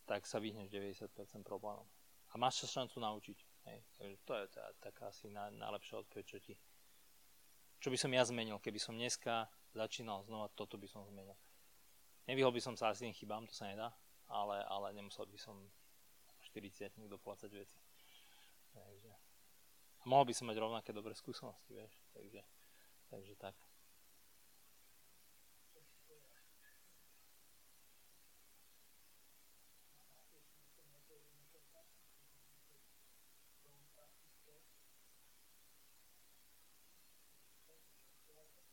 [0.09, 1.85] tak sa vyhneš 90% problémov.
[2.33, 3.37] A máš sa šancu naučiť.
[3.69, 3.79] Hej.
[4.25, 6.53] To je tá, taká asi na, najlepšia odpoveď, čo ti...
[7.79, 11.37] Čo by som ja zmenil, keby som dneska začínal znova, toto by som zmenil.
[12.25, 13.93] Nevyhol by som sa asi tým chybám, to sa nedá,
[14.27, 15.55] ale, ale nemusel by som
[16.49, 17.77] 40 doplácať veci.
[18.73, 19.28] Takže
[19.99, 21.93] a mohol by som mať rovnaké dobré skúsenosti, vieš.
[22.15, 22.41] Takže,
[23.11, 23.55] takže tak.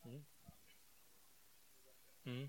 [0.07, 0.23] Hmm.
[2.23, 2.47] Hmm.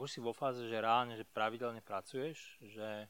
[0.00, 3.04] Ak už si vo fáze, že reálne, že pravidelne pracuješ, že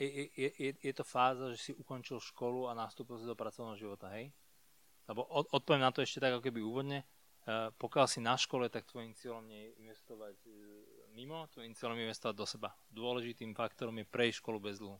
[0.00, 3.76] je, je, je, je to fáza, že si ukončil školu a nastúpil si do pracovného
[3.76, 4.32] života, hej?
[5.04, 7.04] Lebo od, odpoviem na to ešte tak, ako keby úvodne.
[7.44, 10.54] Uh, pokiaľ si na škole, tak tvojim cieľom nie je investovať uh,
[11.12, 12.72] mimo, tvojim cieľom je investovať do seba.
[12.88, 14.96] Dôležitým faktorom je prejsť školu bez dlhu.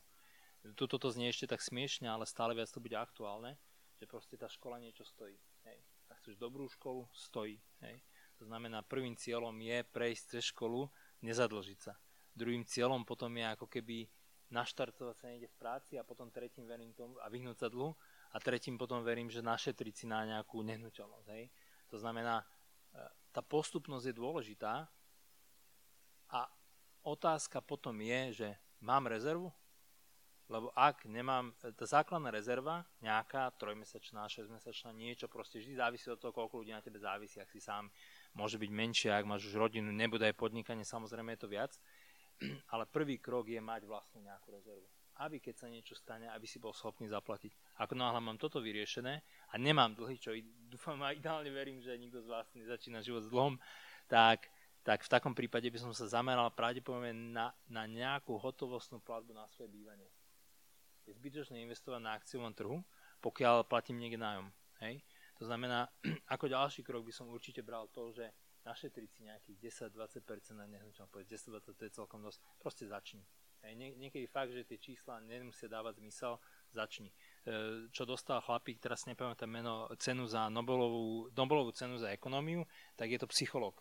[0.77, 3.57] Tuto to znie ešte tak smiešne, ale stále viac to bude aktuálne,
[3.97, 5.41] že proste tá škola niečo stojí.
[5.65, 5.81] Hej.
[6.13, 7.57] Ak chceš dobrú školu, stojí.
[7.81, 8.05] Hej.
[8.41, 10.89] To znamená, prvým cieľom je prejsť cez školu,
[11.21, 11.93] nezadlžiť sa.
[12.33, 14.09] Druhým cieľom potom je ako keby
[14.49, 17.93] naštartovať sa niekde v práci a potom tretím verím tomu a vyhnúť sa dlhu
[18.33, 21.29] a tretím potom verím, že našetriť si na nejakú nehnuteľnosť.
[21.37, 21.53] Hej.
[21.93, 22.45] To znamená, e,
[23.31, 24.89] tá postupnosť je dôležitá
[26.33, 26.41] a
[27.05, 28.49] otázka potom je, že
[28.81, 29.53] mám rezervu?
[30.51, 36.35] Lebo ak nemám, tá základná rezerva, nejaká trojmesačná, šesťmesačná, niečo, proste vždy závisí od toho,
[36.35, 37.87] koľko ľudí na tebe závisí, ak si sám
[38.35, 41.73] môže byť menšia, ak máš už rodinu, nebude aj podnikanie, samozrejme je to viac,
[42.73, 44.87] ale prvý krok je mať vlastne nejakú rezervu.
[45.21, 47.53] Aby keď sa niečo stane, aby si bol schopný zaplatiť.
[47.85, 49.21] Ako náhle mám toto vyriešené
[49.53, 50.33] a nemám dlhy, čo
[50.65, 53.61] dúfam a ideálne verím, že nikto z vás nezačína život s dlhom,
[54.09, 54.49] tak
[54.81, 59.45] tak v takom prípade by som sa zameral pravdepodobne na, na nejakú hotovostnú platbu na
[59.53, 60.09] svoje bývanie.
[61.05, 62.81] Je zbytočné investovať na akciovom trhu,
[63.21, 64.49] pokiaľ platím niekde nájom.
[64.81, 65.05] Hej?
[65.41, 65.89] To znamená,
[66.35, 68.29] ako ďalší krok by som určite bral to, že
[68.69, 73.25] našetriť si nejakých 10-20% na nehnuteľnosť, 10-20 to je celkom dosť, proste začni.
[73.61, 76.41] Hej, nie, niekedy fakt, že tie čísla nemusia dávať zmysel,
[76.73, 77.13] začni.
[77.45, 82.65] E, čo dostal chlapík, teraz nepamätám meno, cenu za Nobelovú, Nobelovú cenu za ekonómiu,
[82.97, 83.77] tak je to psychológ.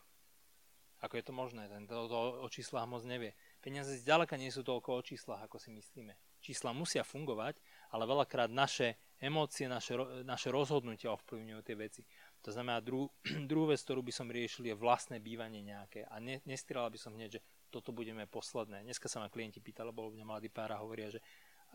[1.00, 1.72] Ako je to možné?
[1.72, 3.32] Ten to, to o číslach moc nevie.
[3.64, 6.12] Peniaze zďaleka nie sú toľko o číslach, ako si myslíme.
[6.44, 7.56] Čísla musia fungovať,
[7.96, 12.02] ale veľakrát naše emócie, naše, naše rozhodnutia ovplyvňujú tie veci.
[12.44, 13.12] To znamená, dru,
[13.52, 16.08] druhú vec, ktorú by som riešil, je vlastné bývanie nejaké.
[16.08, 18.82] A ne, nestrieľal by som hneď, že toto budeme posledné.
[18.88, 21.22] Dneska sa ma klienti pýtali, lebo mňa mladí pára hovoria, že,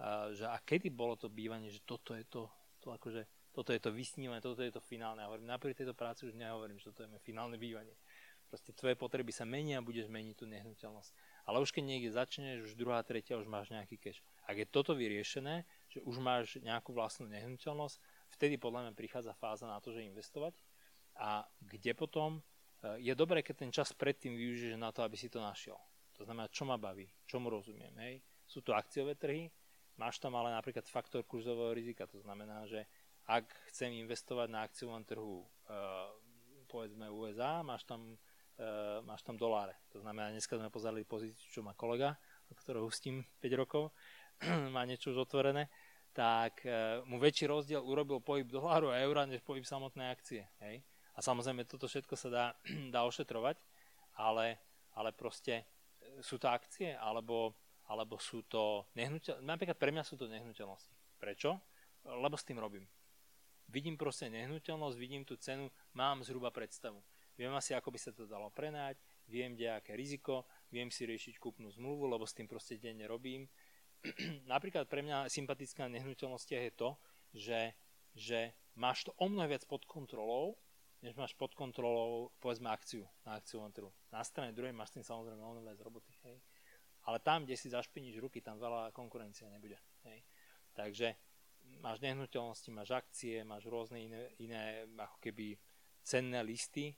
[0.00, 2.50] a, že a kedy bolo to bývanie, že toto je to,
[2.82, 3.22] to akože,
[3.54, 5.22] toto je to vysnívané, toto je to finálne.
[5.22, 7.94] A hovorím, napriek tejto práci už nehovorím, že toto je finálne bývanie.
[8.50, 11.10] Proste tvoje potreby sa menia a budeš meniť tú nehnuteľnosť.
[11.50, 14.22] Ale už keď niekde začneš, už druhá, tretia, už máš nejaký cash.
[14.46, 17.96] Ak je toto vyriešené, že už máš nejakú vlastnú nehnuteľnosť,
[18.34, 20.58] vtedy podľa mňa prichádza fáza na to, že investovať.
[21.14, 22.42] A kde potom
[22.82, 25.78] e, je dobré, keď ten čas predtým využiješ na to, aby si to našiel.
[26.18, 27.94] To znamená, čo ma baví, čo mu rozumiem.
[28.02, 28.18] Hej?
[28.42, 29.46] Sú to akciové trhy,
[29.94, 32.10] máš tam ale napríklad faktor kurzového rizika.
[32.10, 32.82] To znamená, že
[33.30, 35.46] ak chcem investovať na akciovom trhu, e,
[36.66, 38.18] povedzme USA, máš tam
[38.58, 39.74] uh, máš tam doláre.
[39.90, 42.14] To znamená, dneska sme pozerali pozíciu, čo má kolega,
[42.54, 43.90] ktorého hustím 5 rokov,
[44.74, 45.70] má niečo už otvorené,
[46.14, 50.46] tak uh, mu väčší rozdiel urobil pohyb doláru a eura, než pohyb samotnej akcie.
[50.62, 50.86] Hej?
[51.14, 52.44] A samozrejme, toto všetko sa dá,
[52.94, 53.58] dá ošetrovať,
[54.14, 54.62] ale,
[54.94, 55.64] ale proste e,
[56.22, 57.58] sú to akcie, alebo,
[57.90, 59.42] alebo sú to nehnuteľnosti.
[59.42, 60.94] Napríklad pre mňa sú to nehnuteľnosti.
[61.18, 61.58] Prečo?
[62.06, 62.86] Lebo s tým robím.
[63.66, 67.02] Vidím proste nehnuteľnosť, vidím tú cenu, mám zhruba predstavu.
[67.34, 68.94] Viem asi, ako by sa to dalo prenať,
[69.26, 73.48] viem, kde aké riziko, viem si riešiť kúpnu zmluvu, lebo s tým proste denne robím.
[74.52, 76.90] Napríklad pre mňa sympatická nehnuteľnosť je to,
[77.32, 77.60] že,
[78.12, 80.60] že máš to o mnoho viac pod kontrolou,
[81.04, 83.92] než máš pod kontrolou, povedzme, akciu na akciovom trhu.
[84.08, 86.12] Na strane druhej máš tým samozrejme o mnoho viac roboty.
[86.24, 86.40] Hej.
[87.04, 89.76] Ale tam, kde si zašpiníš ruky, tam veľa konkurencia nebude.
[90.08, 90.24] Hej.
[90.72, 91.12] Takže
[91.84, 95.60] máš nehnuteľnosti, máš akcie, máš rôzne iné, iné ako keby
[96.00, 96.96] cenné listy,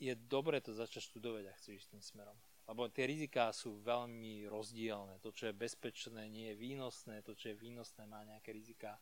[0.00, 2.38] je dobre to začať študovať, ak chceš tým smerom.
[2.68, 5.18] Lebo tie riziká sú veľmi rozdielne.
[5.24, 7.22] To, čo je bezpečné, nie je výnosné.
[7.26, 9.00] To, čo je výnosné, má nejaké riziká.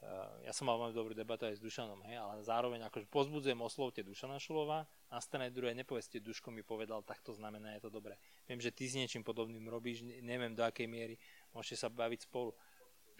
[0.00, 3.60] Uh, ja som mal veľmi dobrú debatu aj s Dušanom, hej, ale zároveň akože pozbudzujem
[3.60, 7.92] oslovte Dušana Šulova, na strane druhej nepovedzte, Duško mi povedal, tak to znamená, je to
[7.92, 8.16] dobré.
[8.48, 11.20] Viem, že ty s niečím podobným robíš, neviem do akej miery,
[11.52, 12.56] môžete sa baviť spolu.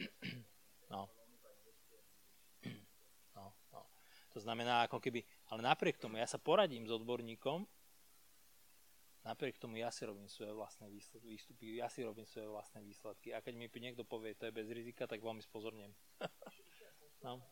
[0.89, 1.07] No.
[3.37, 3.81] No, no.
[4.33, 5.21] To znamená, ako keby
[5.53, 7.69] ale napriek tomu ja sa poradím s odborníkom,
[9.25, 13.35] napriek tomu ja si robím svoje vlastné výstupy, ja si robím svoje vlastné výsledky.
[13.35, 15.95] A keď mi niekto povie, to je bez rizika, tak veľmi spozornem.
[17.25, 17.43] no.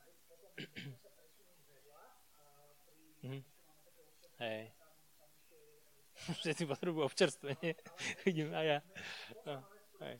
[3.26, 3.44] mhm.
[4.38, 4.72] Hej.
[6.42, 7.74] Všetci potrebujú občerstvenie.
[8.26, 8.82] Vidím aj ja.
[9.46, 9.62] No.
[10.02, 10.18] Hej.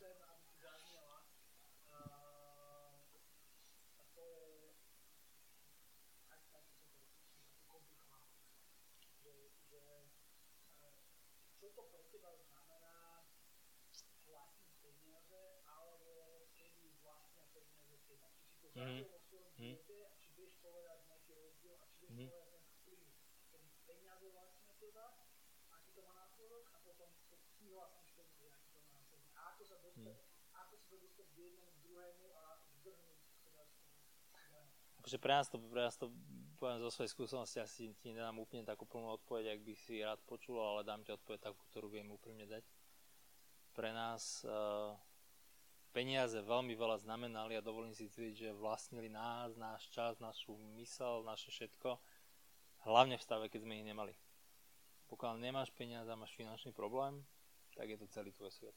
[18.79, 19.03] Mm-hmm.
[19.59, 19.99] Mm-hmm.
[25.99, 29.23] to má následok a potom keď prihlásim peniaze, aký to má následok.
[29.37, 30.57] A ako sa dostať, hmm.
[30.57, 32.45] ako sa to dostať k jednému, k druhému a
[32.81, 33.63] zdrhnúť teda
[35.05, 36.07] Akože pre nás to, pre nás to
[36.59, 40.19] poviem zo svojej skúsenosti, asi ti nedám úplne takú plnú odpoveď, ak by si rád
[40.27, 42.67] počul, ale dám ti odpoveď takú, ktorú viem úprimne dať.
[43.79, 44.99] Pre nás uh,
[45.95, 51.23] peniaze veľmi veľa znamenali a dovolím si tvrdiť, že vlastnili nás, náš čas, našu mysel,
[51.23, 51.95] naše všetko,
[52.91, 54.15] hlavne v stave, keď sme ich nemali.
[55.09, 57.25] Pokiaľ nemáš peniaze a máš finančný problém,
[57.73, 58.77] tak je to celý tvoj svet.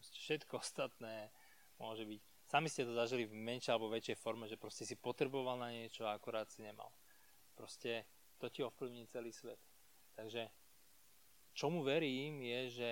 [0.00, 1.28] Všetko ostatné
[1.76, 2.20] môže byť.
[2.50, 6.02] Sami ste to zažili v menšej alebo väčšej forme, že proste si potreboval na niečo
[6.02, 6.90] a akorát si nemal.
[7.54, 8.10] Proste
[8.42, 9.60] to ti ovplyvní celý svet.
[10.18, 10.50] Takže
[11.54, 12.90] čomu verím je, že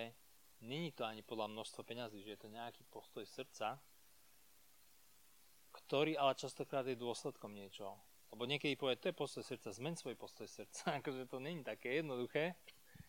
[0.62, 3.82] není to ani podľa množstva peňazí, že je to nejaký postoj srdca,
[5.74, 7.98] ktorý ale častokrát je dôsledkom niečoho.
[8.28, 10.82] Lebo niekedy povie, to je postoj srdca, zmen svoj postoj srdca.
[11.00, 12.54] akože to není také jednoduché.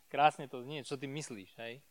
[0.09, 1.85] Krásne to znie, čo ty myslíš, hej?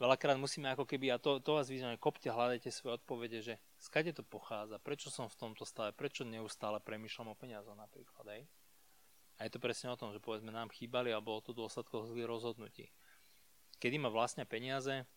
[0.00, 4.16] Veľakrát musíme ako keby, a to, to vás vyzvanie, kopte, hľadajte svoje odpovede, že skade
[4.16, 8.42] to pochádza, prečo som v tomto stave, prečo neustále premýšľam o peniazoch napríklad, hej?
[9.36, 12.28] A je to presne o tom, že povedzme nám chýbali a bolo to dôsledkom zlých
[12.28, 12.88] rozhodnutí
[13.80, 15.08] kedy ma vlastne peniaze.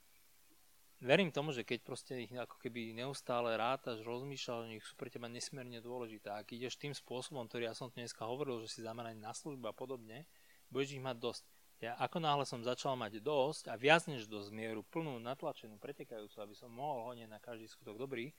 [1.04, 5.12] Verím tomu, že keď proste ich ako keby neustále rátaš, rozmýšľaš o nich, sú pre
[5.12, 6.32] teba nesmierne dôležité.
[6.32, 9.76] Ak ideš tým spôsobom, ktorý ja som dneska hovoril, že si zameraný na službu a
[9.76, 10.24] podobne,
[10.72, 11.44] budeš ich mať dosť.
[11.84, 16.40] Ja ako náhle som začal mať dosť a viac než dosť mieru, plnú, natlačenú, pretekajúcu,
[16.40, 18.32] aby som mohol honieť na každý skutok dobrý,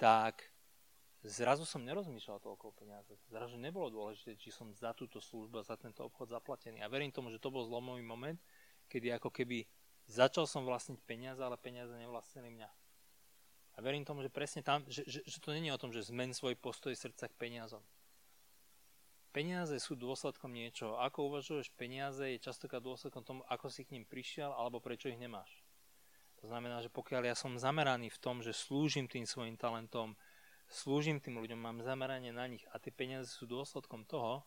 [0.00, 0.40] tak
[1.20, 3.12] zrazu som nerozmýšľal toľko o peniaze.
[3.28, 6.80] Zrazu nebolo dôležité, či som za túto službu, za tento obchod zaplatený.
[6.80, 8.40] A verím tomu, že to bol zlomový moment,
[8.88, 9.68] kedy ako keby
[10.10, 12.70] začal som vlastniť peniaze, ale peniaze nevlastnili mňa.
[13.74, 16.34] A verím tomu, že presne tam, že, že, že to není o tom, že zmen
[16.34, 17.80] svoj postoj srdca k peniazom.
[19.30, 20.98] Peniaze sú dôsledkom niečoho.
[20.98, 25.22] Ako uvažuješ peniaze, je častokrát dôsledkom tomu, ako si k ním prišiel, alebo prečo ich
[25.22, 25.62] nemáš.
[26.42, 30.18] To znamená, že pokiaľ ja som zameraný v tom, že slúžim tým svojim talentom,
[30.66, 34.42] slúžim tým ľuďom, mám zameranie na nich a tie peniaze sú dôsledkom toho,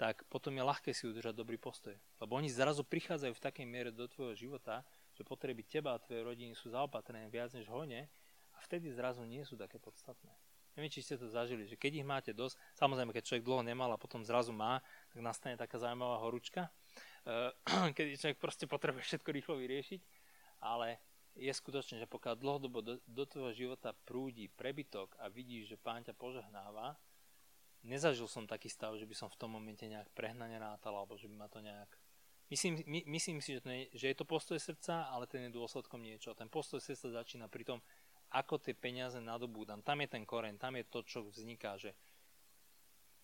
[0.00, 1.92] tak potom je ľahké si udržať dobrý postoj.
[2.16, 4.80] Lebo oni zrazu prichádzajú v takej miere do tvojho života,
[5.12, 8.08] že potreby teba a tvojej rodiny sú zaopatrené viac než hone
[8.52, 10.32] a vtedy zrazu nie sú také podstatné.
[10.72, 13.92] Neviem, či ste to zažili, že keď ich máte dosť, samozrejme, keď človek dlho nemal
[13.92, 14.80] a potom zrazu má,
[15.12, 16.72] tak nastane taká zaujímavá horúčka,
[17.28, 17.52] eh,
[17.96, 20.00] keď človek proste potrebuje všetko rýchlo vyriešiť,
[20.64, 20.96] ale
[21.36, 26.04] je skutočne, že pokiaľ dlhodobo do, do tvojho života prúdi prebytok a vidíš, že pán
[26.04, 26.96] ťa požehnáva,
[27.84, 31.28] nezažil som taký stav, že by som v tom momente nejak prehnane rátal, alebo že
[31.28, 31.90] by ma to nejak...
[32.52, 36.04] Myslím, my, myslím si, že, to že je to postoj srdca, ale ten je dôsledkom
[36.04, 36.36] niečo.
[36.36, 37.78] Ten postoj srdca začína pri tom,
[38.28, 39.80] ako tie peniaze nadobúdam.
[39.80, 41.96] Tam je ten koreň, tam je to, čo vzniká, že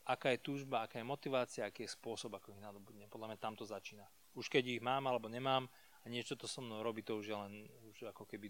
[0.09, 3.12] aká je túžba, aká je motivácia, aký je spôsob, ako ich nadobudnem.
[3.12, 4.09] Podľa mňa tam to začína.
[4.33, 5.68] Už keď ich mám alebo nemám
[6.01, 8.49] a niečo to so mnou robí, to už je len už ako keby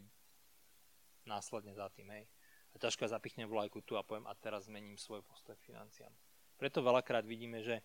[1.27, 2.31] následne za tým, hej
[2.75, 6.13] a ťažko zapichnem vlajku tu a poviem a teraz zmením svoj postoj k financiám.
[6.59, 7.81] Preto veľakrát vidíme, že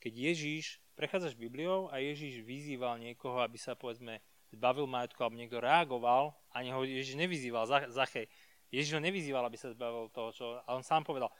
[0.00, 5.62] keď Ježíš, prechádzaš Bibliou a Ježíš vyzýval niekoho, aby sa povedzme zbavil majetku, alebo niekto
[5.62, 8.26] reagoval, ani ho Ježíš nevyzýval, Zachej.
[8.72, 10.44] Ježíš ho nevyzýval, aby sa zbavil toho, čo...
[10.64, 11.30] A on sám povedal,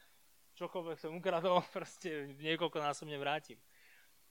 [0.55, 3.59] čokoľvek som ukradol, proste niekoľko násobne vrátim.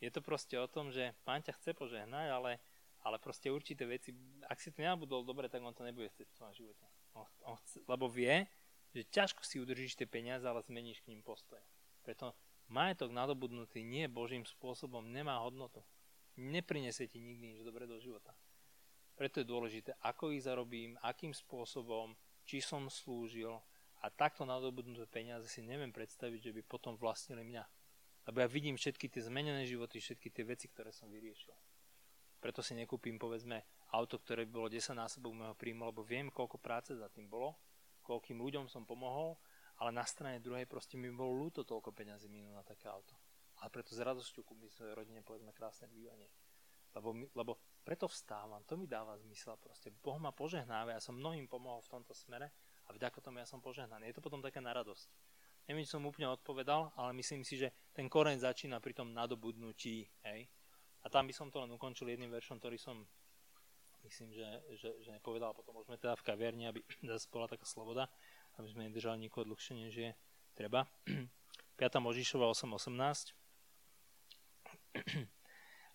[0.01, 2.57] Je to proste o tom, že pán ťa chce požehnať, ale,
[3.05, 4.17] ale proste určité veci,
[4.49, 6.87] ak si to nebudol dobre, tak on to nebude chcieť v tvojom živote.
[7.13, 8.49] On, on chce, lebo vie,
[8.97, 11.61] že ťažko si udržíš tie peniaze, ale zmeníš k ním postoj.
[12.01, 12.33] Preto
[12.71, 15.83] majetok nadobudnutý nie Božím spôsobom nemá hodnotu.
[16.39, 18.33] Neprinesie ti nikdy nič dobre do života.
[19.19, 22.17] Preto je dôležité, ako ich zarobím, akým spôsobom,
[22.49, 23.53] či som slúžil
[24.01, 27.65] a takto nadobudnuté peniaze si neviem predstaviť, že by potom vlastnili mňa.
[28.33, 31.53] Lebo ja vidím všetky tie zmenené životy, všetky tie veci, ktoré som vyriešil.
[32.41, 33.61] Preto si nekúpim, povedzme,
[33.93, 37.53] auto, ktoré by bolo 10 násobok môjho príjmu, lebo viem, koľko práce za tým bolo,
[38.01, 39.37] koľkým ľuďom som pomohol,
[39.81, 43.17] ale na strane druhej proste mi bolo ľúto toľko peňazí minúť na také auto.
[43.61, 46.29] Ale preto s radosťou kúpim svojej rodine, povedzme, krásne bývanie.
[46.93, 49.89] Lebo, lebo preto vstávam, to mi dáva zmysel proste.
[49.89, 52.53] Boh ma požehnáva, ja som mnohým pomohol v tomto smere
[52.89, 54.11] a vďaka tomu ja som požehnaný.
[54.11, 55.09] Je to potom taká na radosť.
[55.69, 60.03] Neviem, či som úplne odpovedal, ale myslím si, že ten koreň začína pri tom nadobudnutí.
[60.27, 60.51] Hej?
[61.05, 63.07] A tam by som to len ukončil jedným veršom, ktorý som
[64.05, 65.53] myslím, že, že, že nepovedal.
[65.53, 66.81] Potom môžeme teda v kaviarni, aby
[67.13, 68.09] zase bola taká sloboda,
[68.59, 70.11] aby sme nedržali nikoho dlhšie, než je
[70.57, 70.89] treba.
[71.07, 72.01] 5.
[72.01, 73.33] Možišova 8.18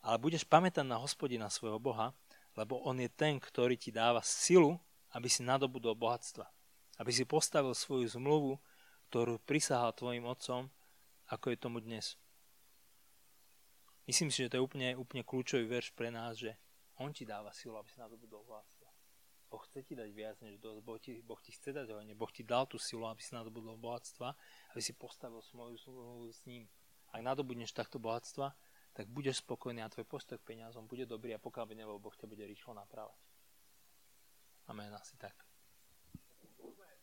[0.06, 2.14] Ale budeš pamätať na hospodina svojho Boha,
[2.56, 4.80] lebo on je ten, ktorý ti dáva silu,
[5.11, 6.45] aby si nadobudol bohatstva.
[7.02, 8.57] Aby si postavil svoju zmluvu,
[9.11, 10.72] ktorú prisahal tvojim otcom,
[11.30, 12.18] ako je tomu dnes.
[14.06, 16.53] Myslím si, že to je úplne, úplne kľúčový verš pre nás, že
[17.02, 18.74] on ti dáva silu, aby si nadobudol bohatstvo.
[19.56, 22.27] Boh chce ti dať viac než dosť, boh ti, boh ti chce dať hojne, Boh
[22.27, 24.36] ti dal tú silu, aby si nadobudol bohatstva,
[24.76, 26.68] aby si postavil svoju zmluvu s ním.
[27.15, 28.52] Ak nadobudneš takto bohatstva,
[28.91, 32.11] tak budeš spokojný a tvoj postoj k peniazom bude dobrý a pokiaľ by nebol, Boh
[32.11, 33.15] ťa bude rýchlo napravať.
[34.68, 35.44] Amen, asi tak.